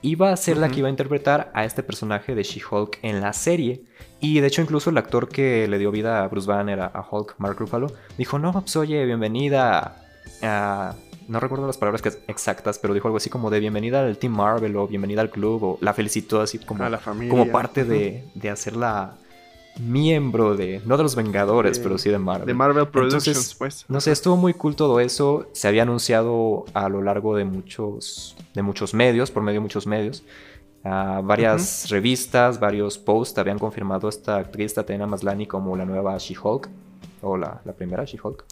[0.01, 3.33] iba a ser la que iba a interpretar a este personaje de She-Hulk en la
[3.33, 3.83] serie.
[4.19, 7.05] Y de hecho, incluso el actor que le dio vida a Bruce Banner, a, a
[7.09, 10.01] Hulk, Mark Ruffalo, dijo: No, pues oye, bienvenida
[10.41, 10.95] a.
[11.27, 14.77] No recuerdo las palabras exactas, pero dijo algo así como de bienvenida al Team Marvel
[14.77, 17.29] o bienvenida al club o la felicitó así como, a la familia.
[17.29, 19.17] como parte de, de hacerla
[19.79, 22.47] miembro de, no de los Vengadores, De- pero sí de Marvel.
[22.47, 23.85] De Marvel Productions, Entonces, pues.
[23.87, 25.47] No sé, estuvo muy cool todo eso.
[25.53, 29.85] Se había anunciado a lo largo de muchos, de muchos medios, por medio de muchos
[29.87, 30.23] medios.
[30.83, 36.69] Varias revistas, varios posts habían confirmado a esta actriz Tatiana Maslany como la nueva She-Hulk,
[37.21, 38.45] o la, la primera She-Hulk.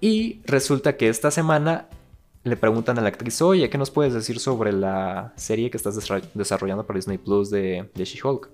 [0.00, 1.88] Y resulta que esta semana
[2.44, 5.98] le preguntan a la actriz, oye, ¿qué nos puedes decir sobre la serie que estás
[6.34, 8.48] desarrollando para Disney Plus de, de She-Hulk?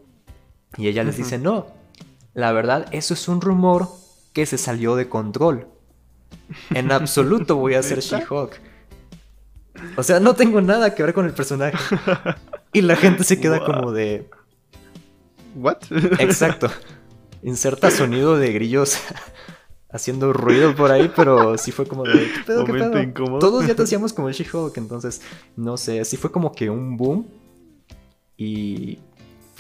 [0.77, 1.67] Y ella les dice, no,
[2.35, 3.89] la verdad, eso es un rumor
[4.33, 5.67] que se salió de control.
[6.71, 7.99] En absoluto voy a ser.
[8.01, 8.61] She-Hulk.
[9.97, 11.77] O sea, no tengo nada que ver con el personaje.
[12.73, 13.67] Y la gente se queda Wow.
[13.67, 14.31] como de...
[15.57, 15.79] ¿What?
[16.21, 16.71] Exacto.
[17.43, 18.97] Inserta sonido de grillos
[19.91, 22.13] haciendo ruido por ahí, pero sí fue como de...
[22.13, 23.03] ¿Qué pedo, qué pedo?
[23.03, 23.41] incómodo.
[23.41, 25.21] Todos ya te hacíamos como el She-Hulk, entonces,
[25.57, 27.27] no sé, sí fue como que un boom.
[28.37, 29.01] Y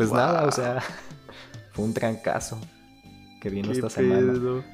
[0.00, 0.18] pues Wow.
[0.18, 0.82] nada, o sea,
[1.72, 2.60] fue un trancazo
[3.40, 4.32] que vino ¿Qué esta semana.
[4.32, 4.64] pedo?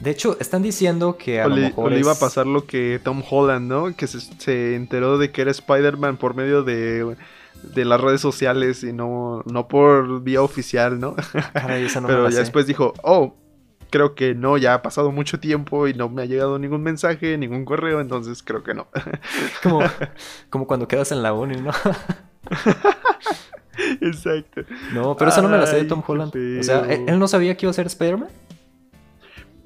[0.00, 2.46] De hecho, están diciendo que a O lo le, mejor o le iba a pasar
[2.46, 3.96] lo que Tom Holland, ¿no?
[3.96, 7.16] Que se, se enteró de que era Spider-Man por medio de,
[7.62, 11.16] de las redes sociales y no, no por vía oficial, ¿no?
[11.52, 12.38] Caray, esa no Pero ya sé.
[12.38, 13.36] después dijo, oh,
[13.90, 17.36] creo que no, ya ha pasado mucho tiempo y no me ha llegado ningún mensaje,
[17.36, 18.86] ningún correo, entonces creo que no.
[19.64, 19.80] Como,
[20.50, 21.72] como cuando quedas en la uni, ¿no?
[24.00, 24.62] Exacto.
[24.92, 26.32] No, pero eso no me la sé de Tom Holland.
[26.60, 27.04] O sea, feo.
[27.06, 28.28] ¿él, no sabía que iba a ser Spider-Man?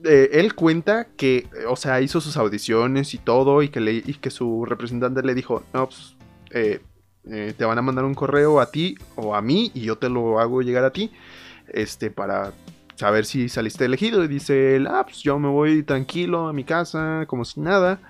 [0.05, 4.15] Eh, él cuenta que, o sea, hizo sus audiciones y todo y que, le, y
[4.15, 6.17] que su representante le dijo, no, pues,
[6.51, 6.81] eh,
[7.31, 10.09] eh, te van a mandar un correo a ti o a mí y yo te
[10.09, 11.13] lo hago llegar a ti,
[11.69, 12.53] este, para
[12.97, 14.25] saber si saliste elegido.
[14.25, 18.01] Y dice él, ah, pues yo me voy tranquilo a mi casa, como si nada.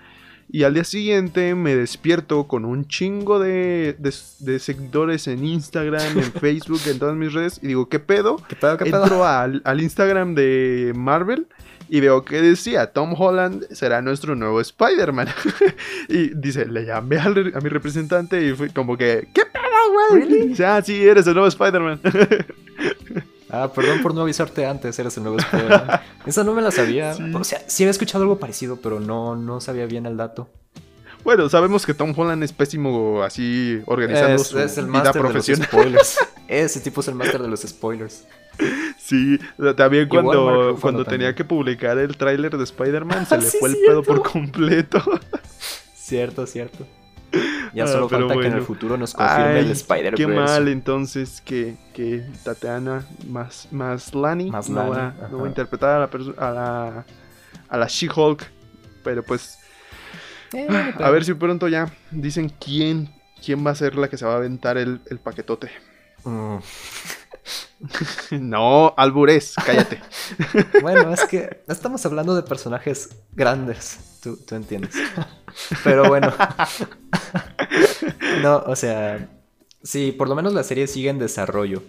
[0.55, 6.19] Y al día siguiente me despierto con un chingo de, de- de seguidores en Instagram,
[6.19, 7.59] en Facebook, en todas mis redes.
[7.63, 8.37] Y digo, ¿qué pedo?
[8.49, 9.03] ¿Qué pedo, qué pedo?
[9.05, 11.47] Entro al, al Instagram de Marvel
[11.89, 15.29] y veo que decía, Tom Holland será nuestro nuevo Spider-Man.
[16.09, 20.11] y dice, le llamé al re- a mi representante y fue como que, ¿qué pedo,
[20.11, 20.23] güey?
[20.29, 20.49] Really?
[20.49, 21.99] Dice, ah, sí, eres el nuevo Spider-Man.
[23.53, 26.01] Ah, perdón por no avisarte antes, eres el nuevo Spider-Man.
[26.27, 27.15] Esa no me la sabía.
[27.35, 30.49] O sea, sí había escuchado algo parecido, pero no, no sabía bien el dato.
[31.23, 35.15] Bueno, sabemos que Tom Holland es pésimo así organizando Es, su es el vida máster
[35.15, 35.69] de los profesional.
[35.69, 36.19] spoilers.
[36.49, 38.25] Ese tipo es el máster de los spoilers.
[38.99, 39.39] Sí,
[39.77, 41.21] también cuando, cuando también.
[41.21, 44.03] tenía que publicar el tráiler de Spider-Man se le Sí, fue el cierto.
[44.03, 45.03] pedo por completo.
[45.95, 46.87] Cierto, cierto.
[47.75, 50.17] Ya Ah, solo falta que en el futuro nos confirme el Spider-Verse.
[50.17, 55.49] Qué mal entonces que, que Tatiana más, más Lani no, Maslany, va, no va a
[55.49, 56.11] interpretar a la,
[56.49, 57.05] a la,
[57.71, 58.45] a la She-Hulk.
[59.03, 59.59] Pero pues
[60.53, 63.09] Eh, a pero- ver si pronto ya dicen quién,
[63.43, 65.71] quién va a ser la que se va a aventar el, el paquetote.
[66.25, 66.57] Mm,
[68.39, 70.01] no, albures, cállate.
[70.83, 74.19] Bueno, es que estamos hablando de personajes grandes.
[74.23, 74.95] Tú, tú entiendes.
[75.85, 76.33] Pero bueno.
[78.43, 79.29] No, o sea.
[79.83, 81.83] Sí, por lo menos la serie sigue en desarrollo.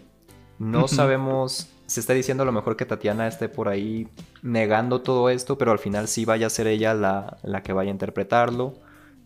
[0.60, 1.70] No sabemos.
[1.86, 4.08] Se está diciendo a lo mejor que Tatiana esté por ahí
[4.42, 7.90] negando todo esto, pero al final sí vaya a ser ella la, la que vaya
[7.90, 8.76] a interpretarlo.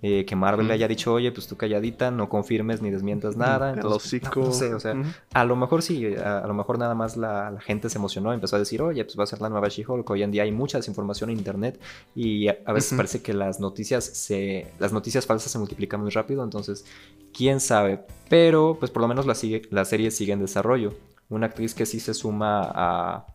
[0.04, 3.74] Eh, que Marvel le haya dicho, oye, pues tú calladita, no confirmes ni desmientas nada.
[3.74, 4.42] Entonces, hocico.
[4.42, 4.96] no, no sé, o sea,
[5.34, 8.32] a lo mejor sí, a, a lo mejor nada más la, la gente se emocionó,
[8.32, 10.08] empezó a decir, oye, pues va a ser la nueva She-Hulk.
[10.08, 11.82] Hoy en día hay mucha desinformación en internet
[12.14, 16.12] y a, a veces parece que las noticias se, las noticias falsas se multiplican muy
[16.12, 16.86] rápido, entonces,
[17.34, 18.06] quién sabe.
[18.30, 20.94] Pero, pues por lo menos la, sigue, la serie sigue en desarrollo.
[21.30, 23.26] Una actriz que sí se suma a,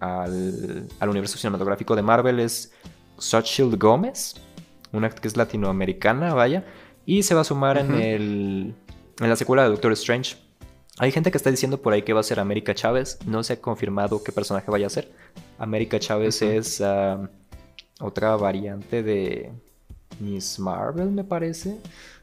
[0.00, 2.72] al, al universo cinematográfico de Marvel es
[3.18, 4.34] Xochitl Gómez,
[4.96, 6.64] una actriz latinoamericana, vaya,
[7.04, 8.74] y se va a sumar en el
[9.20, 10.36] en la secuela de Doctor Strange.
[10.98, 13.18] Hay gente que está diciendo por ahí que va a ser América Chávez.
[13.26, 15.10] No se ha confirmado qué personaje vaya a ser.
[15.58, 17.28] América Chávez es ah,
[18.00, 19.52] otra variante de
[20.20, 21.76] Miss Marvel, me parece.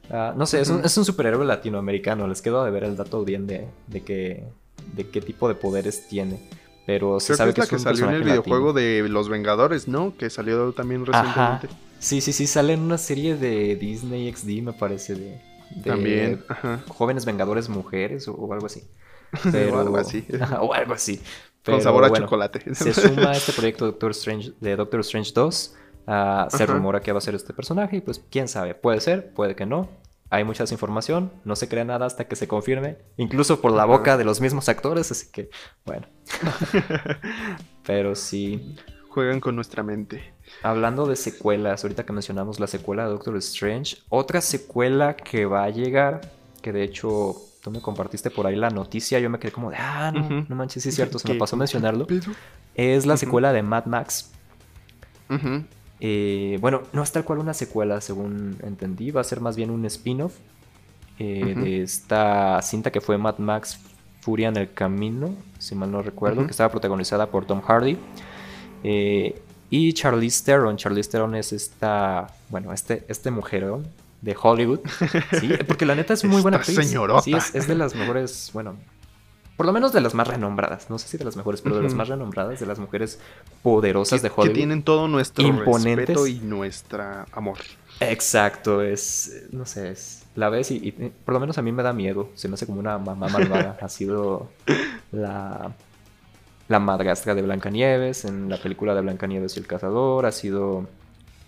[0.10, 2.28] Ah, no sé, es, un, es un superhéroe latinoamericano.
[2.28, 4.44] Les quedo de ver el dato bien de, de, qué,
[4.96, 6.40] de qué tipo de poderes tiene.
[6.86, 8.74] Pero se Creo sabe que es que, la es que un salió en el videojuego
[8.74, 9.04] latino.
[9.04, 10.18] de Los Vengadores, ¿no?
[10.18, 11.62] Que salió también Ajá.
[12.04, 16.44] Sí, sí, sí, sale en una serie de Disney XD, me parece, de, de También,
[16.50, 16.84] ajá.
[16.90, 18.84] jóvenes vengadores mujeres o, o algo así.
[19.72, 20.28] O algo así.
[20.60, 21.18] O algo así.
[21.66, 22.76] Con Pero sabor a bueno, chocolate.
[22.76, 25.76] Se suma a este proyecto Doctor Strange, de Doctor Strange 2.
[26.08, 29.34] ah, se rumora que va a ser este personaje y pues quién sabe, puede ser,
[29.34, 29.90] puede que no.
[30.30, 34.18] Hay mucha desinformación, no se crea nada hasta que se confirme, incluso por la boca
[34.18, 35.50] de los mismos actores, así que
[35.86, 36.08] bueno.
[37.86, 38.76] Pero sí,
[39.14, 40.33] Juegan con nuestra mente.
[40.64, 45.64] Hablando de secuelas, ahorita que mencionamos la secuela de Doctor Strange, otra secuela que va
[45.66, 46.22] a llegar,
[46.62, 49.78] que de hecho tú me compartiste por ahí la noticia, yo me quedé como de,
[49.78, 52.08] ah, no, manches, sí es cierto, se me ¿Qué- pasó mencionarlo.
[52.76, 54.32] Es la secuela de Mad Max.
[56.00, 59.70] Eh, bueno, no es tal cual una secuela, según entendí, va a ser más bien
[59.70, 60.34] un spin-off
[61.20, 63.80] eh, de esta cinta que fue Mad Max
[64.22, 67.98] Furia en el Camino, si mal no recuerdo, que estaba protagonizada por Tom Hardy.
[68.84, 69.42] Eh,
[69.76, 70.78] y Charlize Theron.
[70.78, 73.88] Charlize Theron es esta, bueno, este, este mujerón
[74.22, 74.82] de Hollywood.
[75.40, 76.78] Sí, porque la neta es muy buena actriz.
[76.78, 77.24] señorota.
[77.24, 78.76] Sí, es, es de las mejores, bueno,
[79.58, 80.92] por lo menos de las más renombradas.
[80.92, 83.20] No sé si de las mejores, pero de las más renombradas, de las mujeres
[83.64, 84.54] poderosas que, de Hollywood.
[84.54, 86.10] que tienen todo nuestro Imponentes.
[86.10, 87.58] respeto y nuestra amor.
[88.00, 91.82] Exacto, es, no sé, es, la ves y, y, por lo menos a mí me
[91.82, 94.52] da miedo, se me hace como una mamá malvada, ha sido
[95.12, 95.74] la,
[96.68, 100.88] la madrastra de Blancanieves en la película de Blancanieves y el cazador, ha sido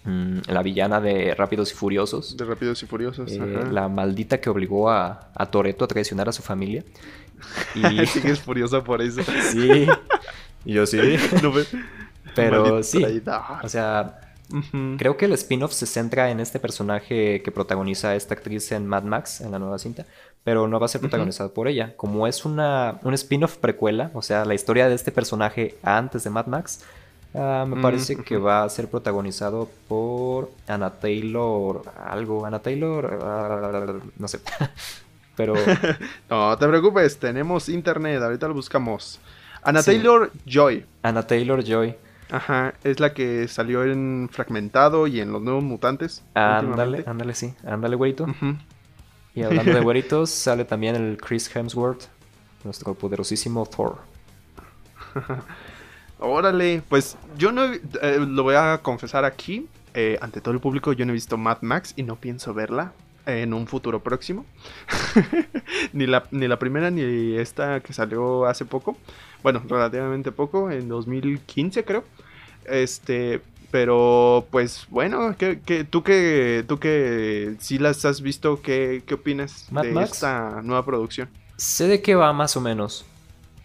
[0.03, 3.32] mm, la villana de Rápidos y Furiosos, De Rápidos y Furiosos.
[3.32, 3.66] eh, ajá.
[3.72, 6.84] la maldita que obligó a, a Toreto a traicionar a su familia.
[7.76, 9.22] Y Sigues furiosa por eso.
[9.51, 9.88] sí,
[10.66, 10.97] y yo sí,
[11.43, 11.51] No
[12.34, 13.41] pero sí, traidor.
[13.61, 14.20] o sea.
[14.97, 18.86] Creo que el spin-off se centra en este personaje que protagoniza a esta actriz en
[18.86, 20.05] Mad Max, en la nueva cinta,
[20.46, 21.10] pero no va a ser Ujú.
[21.10, 21.93] protagonizado por ella.
[21.98, 26.30] Como es una, un spin-off precuela, o sea, la historia de este personaje antes de
[26.30, 26.86] Mad Max,
[27.34, 33.20] ah, me Mm, parece que va a ser protagonizado por Anna Taylor, algo, Anna Taylor,
[33.22, 34.39] ah, no sé,
[35.36, 35.54] pero
[36.30, 39.20] No te preocupes, tenemos internet, ahorita lo buscamos.
[39.66, 39.84] Sí.
[39.84, 40.86] Taylor Joy.
[41.02, 41.96] Anna Taylor Joy.
[42.30, 46.24] Ajá, es la que salió en Fragmentado y en Los Nuevos Mutantes.
[46.36, 48.26] Ándale, ándale, sí, ándale, güerito.
[48.26, 48.58] Ujú.
[49.36, 52.06] Y hablando de güeritos, sale también el Chris Hemsworth,
[52.64, 53.98] nuestro poderosísimo Thor.
[56.20, 60.60] Órale, pues yo no he- eh, lo voy a confesar aquí, eh, ante todo el
[60.62, 62.94] público, yo no he visto Mad Max y no pienso verla
[63.26, 64.46] en un futuro próximo.
[65.94, 68.98] ni, la, ni la primera ni esta que salió hace poco.
[69.44, 72.04] Bueno, relativamente poco, en 2015 creo.
[72.66, 73.42] Este,
[73.76, 79.15] pero pues bueno, ¿qué, qué- tú que tú que sí las has visto, ¿qué, qué
[79.15, 80.13] opinas Mad de Max?
[80.13, 81.28] esta nueva producción?
[81.57, 83.03] Sé de qué va más o menos.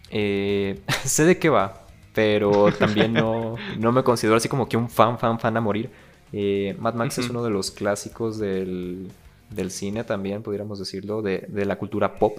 [0.09, 4.89] Eh, sé de qué va, pero también no, no me considero así como que un
[4.89, 5.89] fan, fan, fan a morir.
[6.33, 9.07] Eh, Mad Max es uno de los clásicos del,
[9.49, 12.37] del cine también, pudiéramos decirlo, de, de la cultura pop.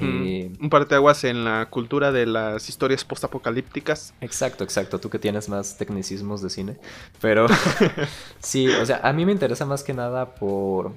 [0.00, 4.14] Eh, un parteaguas en la cultura de las historias postapocalípticas.
[4.20, 4.98] Exacto, exacto.
[4.98, 6.76] Tú que tienes más tecnicismos de cine.
[7.20, 7.46] Pero
[8.40, 10.92] sí, o sea, a mí me interesa más que nada por,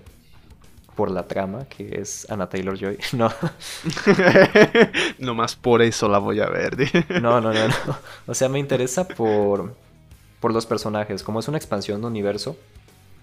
[0.96, 2.98] por la trama, que es Anna Taylor Joy.
[5.20, 5.36] No.
[5.36, 6.78] más por eso la voy a ver.
[7.22, 7.98] no, no, no, no.
[8.26, 9.76] O sea, me interesa por,
[10.40, 11.24] por los personajes.
[11.24, 12.58] Como es una expansión de universo,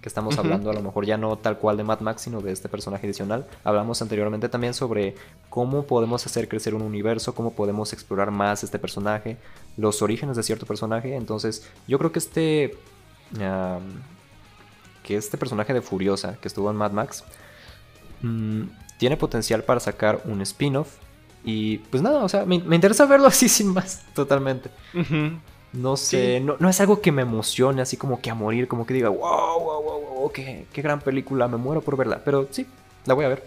[0.05, 2.53] que estamos hablando, a lo mejor ya no tal cual de Mad Max, sino de
[2.53, 3.47] este personaje adicional.
[3.65, 5.15] Hablamos anteriormente también sobre
[5.49, 9.39] cómo podemos hacer crecer un universo, cómo podemos explorar más este personaje,
[9.79, 11.17] los orígenes de cierto personaje.
[11.17, 12.77] Entonces, yo creo que este.
[15.03, 17.25] que este personaje de Furiosa que estuvo en Mad Max
[18.21, 18.65] mm,
[18.99, 20.99] tiene potencial para sacar un spin-off.
[21.45, 24.69] Y pues nada, o sea, me, interesa verlo así sin más, totalmente.
[25.75, 28.87] No sé, no, no, es algo que me emocione así como que a morir, como
[28.87, 32.23] que diga, wow, wow, wow, wow qué, qué gran película, me muero por verla.
[32.25, 32.67] Pero sí,
[33.07, 33.45] la voy a ver.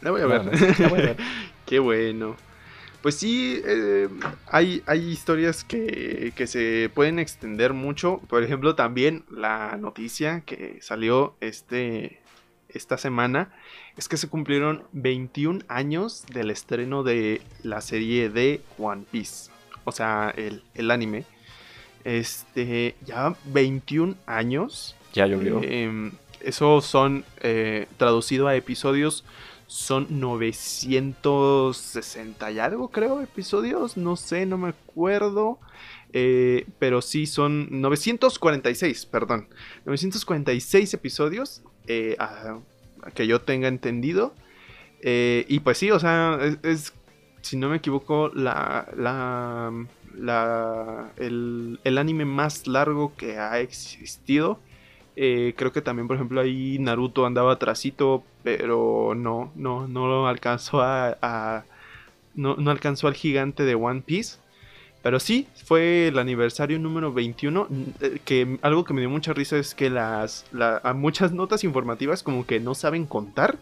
[0.00, 0.44] La voy a ver.
[0.80, 1.16] la voy a ver.
[1.66, 2.36] qué bueno.
[3.02, 4.08] Pues sí, eh,
[4.46, 8.20] hay, hay historias que, que, se pueden extender mucho.
[8.28, 12.20] Por ejemplo, también la noticia que salió este,
[12.68, 13.52] esta semana
[13.96, 19.50] es que se cumplieron 21 años del estreno de la serie de One Piece.
[19.84, 21.24] O sea, el, el anime.
[22.04, 24.94] Este, ya 21 años.
[25.12, 25.60] Ya llovió.
[25.62, 29.24] Eh, eso son, eh, traducido a episodios,
[29.66, 33.96] son 960 y algo, creo, episodios.
[33.96, 35.60] No sé, no me acuerdo.
[36.12, 39.46] Eh, pero sí son 946, perdón.
[39.84, 42.16] 946 episodios que
[43.26, 44.34] yo tenga entendido.
[45.02, 46.92] y pues sí, o sea, es,
[47.42, 49.72] si no me equivoco, la, la
[50.18, 54.58] la, el, anime más largo que ha existido.
[55.16, 60.80] Eh, creo que también, por ejemplo, ahí Naruto andaba atrasito, pero no, no, no alcanzó
[60.82, 61.64] a,
[62.34, 64.38] no, alcanzó al gigante de One Piece.
[65.02, 67.68] Pero sí, fue el aniversario número 21.
[68.00, 70.44] Eh, que algo que me dio mucha risa es que las,
[70.94, 73.58] muchas notas informativas como que no saben contar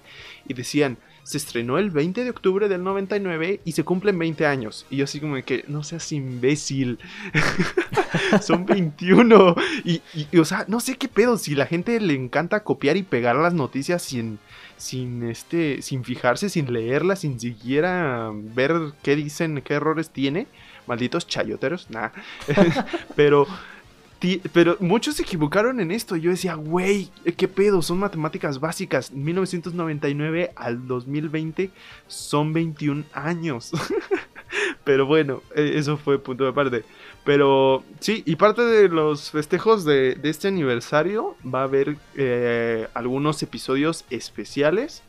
[0.48, 0.98] y decían
[1.28, 4.86] se estrenó el 20 de octubre del 99 y se cumplen 20 años.
[4.88, 6.98] Y yo así como que, no seas imbécil.
[8.40, 9.54] Son 21.
[9.84, 10.00] Y,
[10.38, 11.36] o sea, no sé qué pedo.
[11.36, 14.38] Si la gente le encanta copiar y pegar las noticias sin,
[14.78, 18.72] sin, este, sin fijarse, sin leerlas, sin siquiera ver
[19.02, 20.46] qué dicen, qué errores tiene.
[20.86, 22.14] Malditos chayoteros, nada.
[23.16, 23.46] Pero
[24.52, 26.16] pero muchos se equivocaron en esto.
[26.16, 27.82] Yo decía, güey, ¿qué pedo?
[27.82, 29.12] Son matemáticas básicas.
[29.12, 31.70] 1999 al 2020
[32.06, 33.70] son 21 años.
[34.84, 36.84] Pero bueno, e, eso fue punto de parte.
[37.24, 43.42] Pero sí, y parte de los festejos de, este aniversario va a haber eh, algunos
[43.42, 45.02] episodios especiales.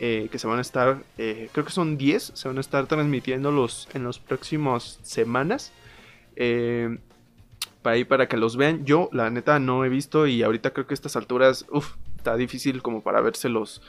[0.00, 2.86] Eh, que se van a estar, eh, creo que son 10, se van a estar
[2.86, 5.72] transmitiendo los, en los próximos semanas.
[6.36, 6.98] Eh,
[7.88, 8.84] para ahí para que los vean.
[8.84, 12.36] Yo, la neta, no he visto y ahorita creo que a estas alturas, uff, está
[12.36, 13.80] difícil como para vérselos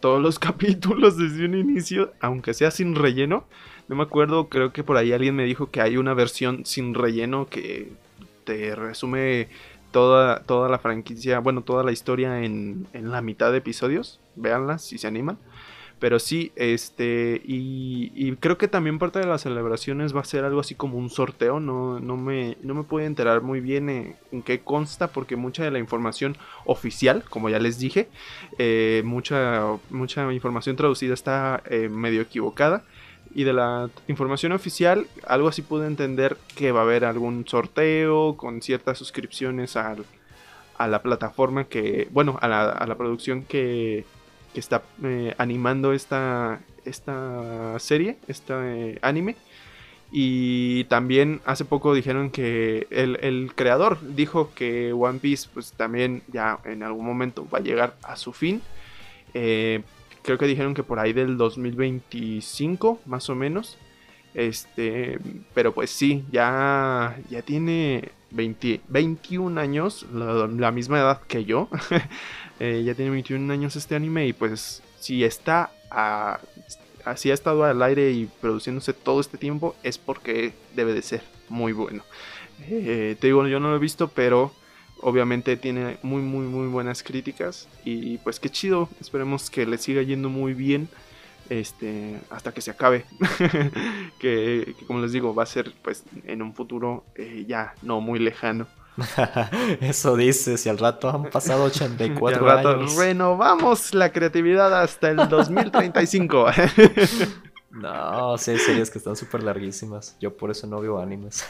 [0.00, 3.44] todos los capítulos desde un inicio, aunque sea sin relleno.
[3.86, 6.94] No me acuerdo, creo que por ahí alguien me dijo que hay una versión sin
[6.94, 7.92] relleno que
[8.42, 9.46] te resume
[9.92, 14.18] toda, toda la franquicia, bueno, toda la historia en, en la mitad de episodios.
[14.34, 15.38] Véanla si se animan.
[16.04, 20.60] Pero sí, este, y, creo que también parte de las celebraciones va a ser algo
[20.60, 23.88] así como un sorteo, no, no, me, no me puedo enterar muy bien
[24.30, 26.36] en, qué consta, porque mucha de la información
[26.66, 28.10] oficial, como ya les dije,
[28.58, 32.82] eh, mucha, mucha información traducida está eh, medio equivocada.
[33.34, 38.36] Y de la información oficial, algo así pude entender que va a haber algún sorteo
[38.36, 39.96] con ciertas suscripciones a
[40.86, 44.04] la plataforma que, bueno, a la, a la producción que,
[44.54, 49.36] que está eh, animando esta, esta serie, este anime.
[50.16, 56.60] Y también hace poco dijeron que el, creador dijo que One Piece pues también ya
[56.64, 58.62] en algún momento va a llegar a su fin.
[59.34, 59.82] Eh,
[60.22, 63.76] creo que dijeron que por ahí del 2025 más o menos.
[64.34, 65.18] Este,
[65.52, 71.68] pero pues sí, ya, ya tiene 20, 21 años, la misma edad que yo.
[72.60, 75.70] Eh, ya tiene 21 años este anime y pues si está
[77.04, 81.22] así ha estado al aire y produciéndose todo este tiempo es porque debe de ser
[81.48, 82.02] muy bueno.
[82.62, 84.52] Eh, te digo, yo no lo he visto, pero
[85.00, 90.02] obviamente tiene muy muy muy buenas críticas y pues qué chido, esperemos que le siga
[90.02, 90.88] yendo muy bien.
[91.50, 93.04] este hasta que se acabe
[94.18, 98.18] que, como les digo va a ser pues en un futuro eh, ya no muy
[98.18, 98.66] lejano
[99.80, 106.46] eso dices y al rato han pasado 84 años renovamos la creatividad hasta el 2035
[107.70, 110.16] no, sí hay series que están súper larguísimas.
[110.20, 111.44] Yo por eso no veo animes.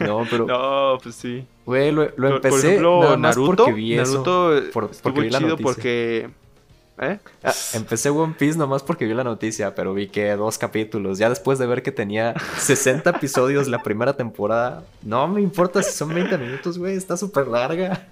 [0.00, 0.46] no, pero.
[0.46, 1.46] No, pues sí.
[1.64, 2.78] Güey, lo, empecé.
[2.80, 4.70] Por Naruto, porque vi Naruto eso.
[4.72, 5.64] Por, porque vi la noticia.
[5.64, 6.30] porque
[7.00, 7.18] ¿Eh?
[7.42, 11.18] Ah, empecé One Piece nomás porque vi la noticia, pero vi que dos capítulos.
[11.18, 15.92] Ya después de ver que tenía 60 episodios la primera temporada, no me importa si
[15.92, 18.06] son 20 minutos, güey, está súper larga.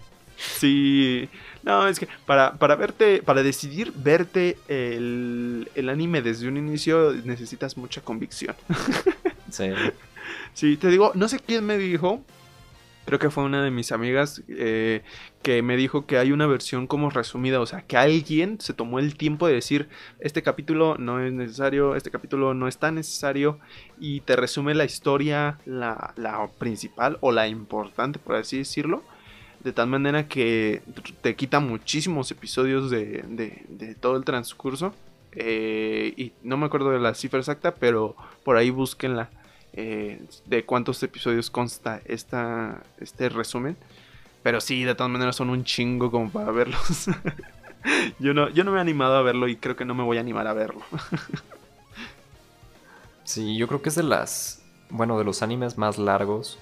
[0.59, 1.29] Sí,
[1.63, 7.13] no, es que para, para verte, para decidir verte el, el anime desde un inicio
[7.25, 8.57] necesitas mucha convicción.
[9.51, 9.71] Sí.
[10.55, 12.23] Sí, te digo, no sé quién me dijo,
[13.05, 15.03] creo que fue una de mis amigas eh,
[15.43, 18.99] que me dijo que hay una versión como resumida, o sea, que alguien se tomó
[18.99, 19.89] el tiempo de decir,
[20.21, 23.59] este capítulo no es necesario, este capítulo no es tan necesario,
[23.99, 26.15] y te resume la historia, la,
[26.59, 29.03] principal o la importante, por así decirlo,
[29.65, 30.83] de tal manera que
[31.21, 34.95] te quita muchísimos episodios de, de, todo el transcurso.
[35.33, 39.31] Eh, y no me acuerdo de la cifra exacta, pero por ahí búsquenla.
[39.73, 43.77] Eh, de cuántos episodios consta esta, este resumen.
[44.43, 47.07] Pero sí, de todas maneras son un chingo como para verlos.
[48.19, 50.17] yo, no, yo no me he animado a verlo y creo que no me voy
[50.17, 50.81] a animar a verlo.
[53.25, 56.59] sí, yo creo que es de las, bueno, de los animes más largos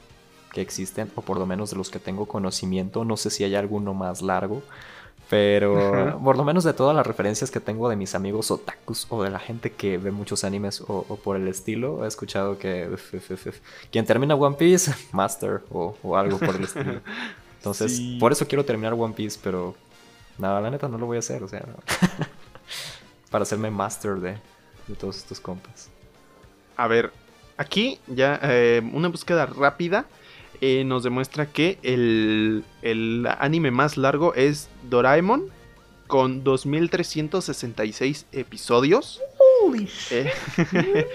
[0.53, 3.05] que existen, o por lo menos de los que tengo conocimiento.
[3.05, 4.63] No sé si hay alguno más largo.
[5.31, 9.23] Pero por lo menos de todas las referencias que tengo de mis amigos otakus o
[9.23, 12.89] de la gente que ve muchos animes o, por el estilo, he escuchado que
[13.93, 17.01] quien termina One Piece, Master o, algo por el estilo.
[17.59, 19.75] Entonces, por eso quiero terminar One Piece, pero
[20.39, 21.67] nada, la neta no lo voy a hacer, o sea,
[23.31, 24.39] para hacerme Master de,
[24.87, 25.91] de, todos estos compas.
[26.77, 27.13] A ver,
[27.59, 30.07] aquí ya eh, una búsqueda rápida
[30.61, 32.65] eh, nos demuestra que el,
[33.39, 35.51] anime más largo es Doraemon
[36.07, 39.21] con 2366 episodios.
[40.11, 40.33] Eh,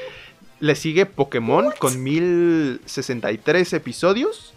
[0.59, 4.53] le sigue Pokémon con 1063 episodios.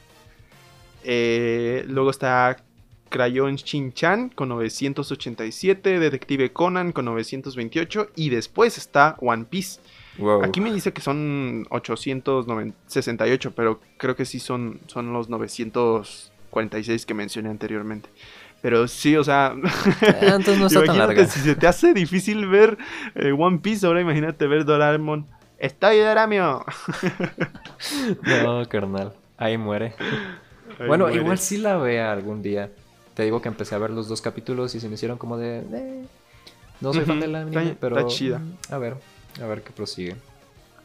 [1.03, 2.57] Eh, luego está
[3.09, 9.80] Crayon Shin-chan con 987, Detective Conan con 928 y después está One Piece
[10.43, 17.14] Aquí me dice que son 868, pero creo que sí son, son los 946 que
[17.14, 18.09] mencioné anteriormente.
[18.62, 19.55] Pero sí, o sea.
[20.03, 21.27] Eh, entonces no está tan larga.
[21.27, 22.79] Si se te hace difícil ver
[23.14, 25.27] eh, One Piece, ahora imagínate ver Doraemon.
[25.59, 26.64] ¡Estoy Doramio!
[28.45, 29.14] no, carnal.
[29.39, 29.95] Ahí muere.
[30.87, 32.71] bueno, igual sí la vea algún día.
[33.14, 35.59] Te digo que empecé a ver los dos capítulos y se me hicieron como de.
[35.73, 36.05] Eh,
[36.81, 37.99] no soy fan de la anime, pero.
[37.99, 38.39] Está chida.
[38.39, 38.97] Mm, a ver.
[39.41, 40.16] A ver qué prosigue.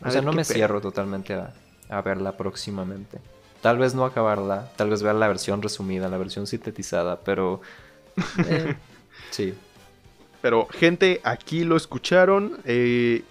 [0.03, 3.19] o sea, no me cierro totalmente a, verla próximamente.
[3.61, 7.61] Tal vez no acabarla, tal vez vea la versión resumida, la versión sintetizada, pero...
[8.47, 8.75] Eh,
[9.29, 9.53] sí.
[10.41, 12.59] Pero gente, aquí lo escucharon.
[12.65, 13.23] Eh,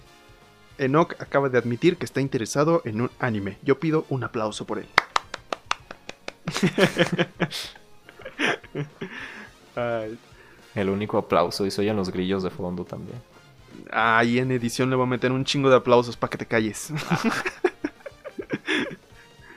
[0.79, 3.59] Enoch acaba de admitir que está interesado en un anime.
[3.63, 4.87] Yo pido un aplauso por él.
[10.75, 13.19] El único aplauso y soy en los grillos de fondo también.
[13.91, 16.93] Ahí en edición le voy a meter un chingo de aplausos para que te calles.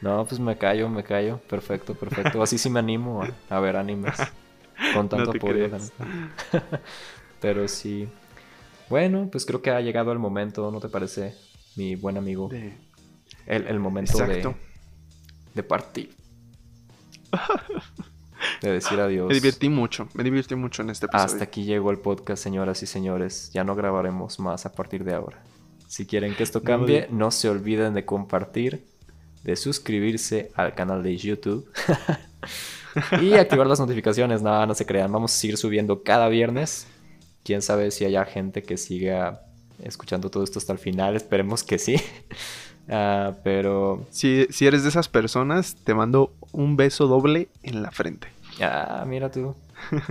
[0.02, 1.40] no, pues me callo, me callo.
[1.50, 2.42] Perfecto, perfecto.
[2.42, 4.18] Así sí me animo a, ver animes.
[4.94, 5.70] Con tanto apoyo.
[7.42, 8.08] Pero sí.
[8.90, 11.36] Bueno, pues creo que ha llegado el momento, ¿no te parece,
[11.76, 12.50] mi buen amigo?
[13.46, 14.56] El, momento de,
[15.54, 16.16] de partir
[18.62, 19.28] de decir adiós.
[19.28, 21.26] Me divertí mucho, me divertí mucho en este episodio.
[21.26, 23.52] Hasta aquí llegó el podcast, señoras y señores.
[23.54, 25.44] Ya no grabaremos más a partir de ahora.
[25.88, 28.86] Si quieren que esto cambie, no, se olviden de compartir,
[29.44, 31.70] de suscribirse al canal de YouTube
[33.22, 34.42] y activar las notificaciones.
[34.42, 35.12] Nada, no se crean.
[35.12, 36.88] Vamos a seguir subiendo cada viernes.
[37.44, 39.42] Quién sabe si haya gente que siga
[39.84, 41.16] escuchando todo esto hasta el final.
[41.16, 41.98] Esperemos que sí.
[42.90, 44.06] Ah, pero.
[44.10, 48.28] Si, si eres de esas personas, te mando un beso doble en la frente.
[48.62, 49.56] Ah, mira tú.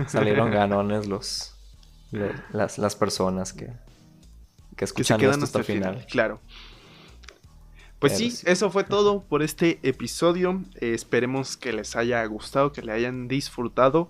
[0.07, 1.55] Salieron ganones los,
[2.51, 3.71] las, personas que,
[4.75, 6.05] que escuchan esto hasta el final.
[6.09, 6.39] Claro.
[7.99, 10.61] Pues sí, eso fue todo por este episodio.
[10.81, 14.09] Eh, esperemos que les haya gustado, que le hayan disfrutado.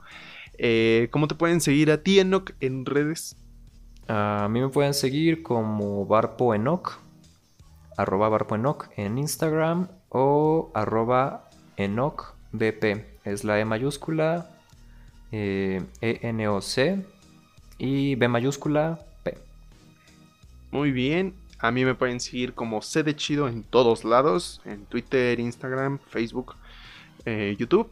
[0.58, 3.36] Eh, ¿Cómo te pueden seguir a ti, Enoch, en redes?
[4.08, 7.03] A mí me pueden seguir como Barpo Enoch,
[7.98, 14.50] arroba Barpo Enoch en Instagram o arroba Enoch BP es la E mayúscula,
[15.32, 17.04] eh, E-N-O-C
[17.78, 19.38] y B mayúscula P.
[20.72, 21.34] Muy bien.
[21.60, 24.62] A mí me pueden seguir como C de Chido en todos lados.
[24.66, 26.56] En Twitter, Instagram, Facebook,
[27.26, 27.90] eh, YouTube.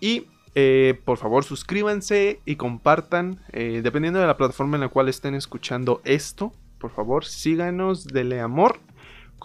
[0.00, 3.40] Y eh, por favor suscríbanse y compartan.
[3.52, 6.52] dependiendo de la plataforma en la cual estén escuchando esto.
[6.78, 8.80] Por favor síganos, denle amor.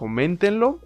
[0.01, 0.79] Coméntenlo.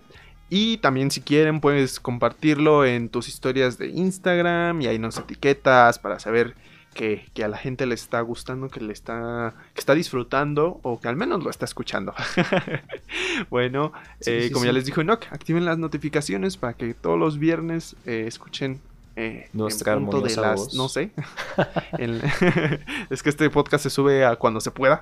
[0.49, 4.81] Y también si quieren puedes compartirlo en tus historias de Instagram.
[4.81, 6.55] Y ahí nos etiquetas para saber
[6.93, 10.99] que, que a la gente le está gustando, que le está, que está disfrutando o
[11.01, 12.13] que al menos lo está escuchando.
[13.49, 14.67] bueno, Sí, eh, sí, como sí.
[14.67, 18.79] ya les dijo Enoch, activen las notificaciones para que todos los viernes eh, escuchen.
[19.15, 20.73] eh, Nuestra en punto de las, voz.
[20.73, 21.11] no sé.
[21.97, 22.21] El-
[23.09, 25.01] es que este podcast se sube a cuando se pueda,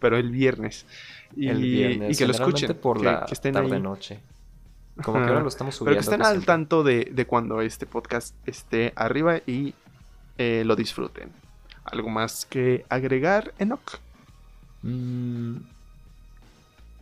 [0.00, 0.86] pero el viernes.
[1.36, 2.14] Y, el viernes.
[2.14, 2.74] y que lo escuchen.
[2.74, 3.62] por que, la que estén ahí.
[3.68, 4.20] tarde-noche.
[5.02, 5.98] Como que ahora lo estamos Pero subiendo.
[6.00, 6.46] que estén al siempre.
[6.46, 9.74] tanto de, de cuando este podcast esté arriba y
[10.38, 11.30] eh, lo disfruten.
[11.84, 13.98] ¿Algo más que agregar, Enoch?
[14.82, 15.56] Mm,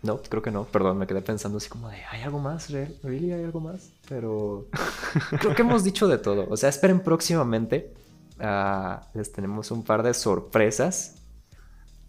[0.03, 0.65] No, creo que no.
[0.65, 2.71] Perdón, me quedé pensando así como de, ¿hay algo más?
[2.71, 3.91] ¿Re- ¿Really hay algo más?
[4.09, 4.67] Pero
[5.41, 6.47] creo que hemos dicho de todo.
[6.49, 7.93] O sea, esperen próximamente.
[8.39, 11.17] ah, les tenemos un par de sorpresas.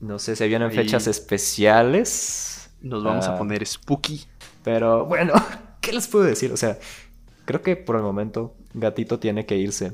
[0.01, 0.75] No sé si vienen Ahí.
[0.75, 2.69] fechas especiales.
[2.81, 3.35] Nos vamos Ah.
[3.35, 4.25] a poner spooky.
[4.63, 5.33] Pero bueno,
[5.81, 6.51] ¿qué les puedo decir?
[6.51, 6.77] O sea,
[7.45, 9.93] creo que por el momento Gatito tiene que irse.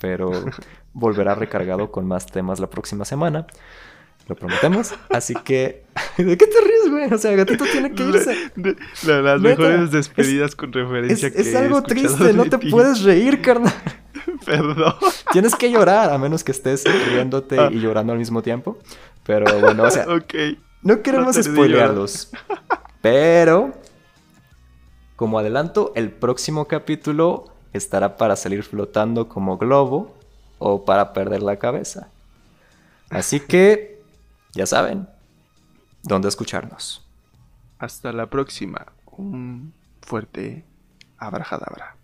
[0.00, 0.30] Pero
[0.92, 3.46] volverá recargado con más temas la próxima semana.
[4.26, 4.94] Lo prometemos.
[5.10, 5.84] Así que.
[6.16, 7.12] ¿De qué te ríes, güey?
[7.12, 8.34] O sea, Gatito tiene que irse.
[9.06, 12.70] La- las Neta, mejores despedidas con Es, referencia que es algo triste, no te ti.
[12.70, 13.74] puedes reír, carnal.
[14.46, 14.94] Perdón.
[15.32, 17.68] Tienes que llorar, a menos que estés riéndote Ah.
[17.70, 18.78] y llorando al mismo tiempo.
[19.24, 20.06] Pero bueno, o sea.
[20.82, 22.30] No queremos de spoilearlos.
[23.00, 23.72] Pero,
[25.16, 30.14] como adelanto, el próximo capítulo estará para salir flotando como globo
[30.58, 32.08] o para perder la cabeza.
[33.08, 34.02] Así que,
[34.52, 35.08] ya saben,
[36.02, 37.06] dónde escucharnos.
[37.78, 38.86] Hasta la próxima.
[39.06, 39.72] Un
[40.02, 40.64] fuerte
[41.16, 41.96] abrajadabra.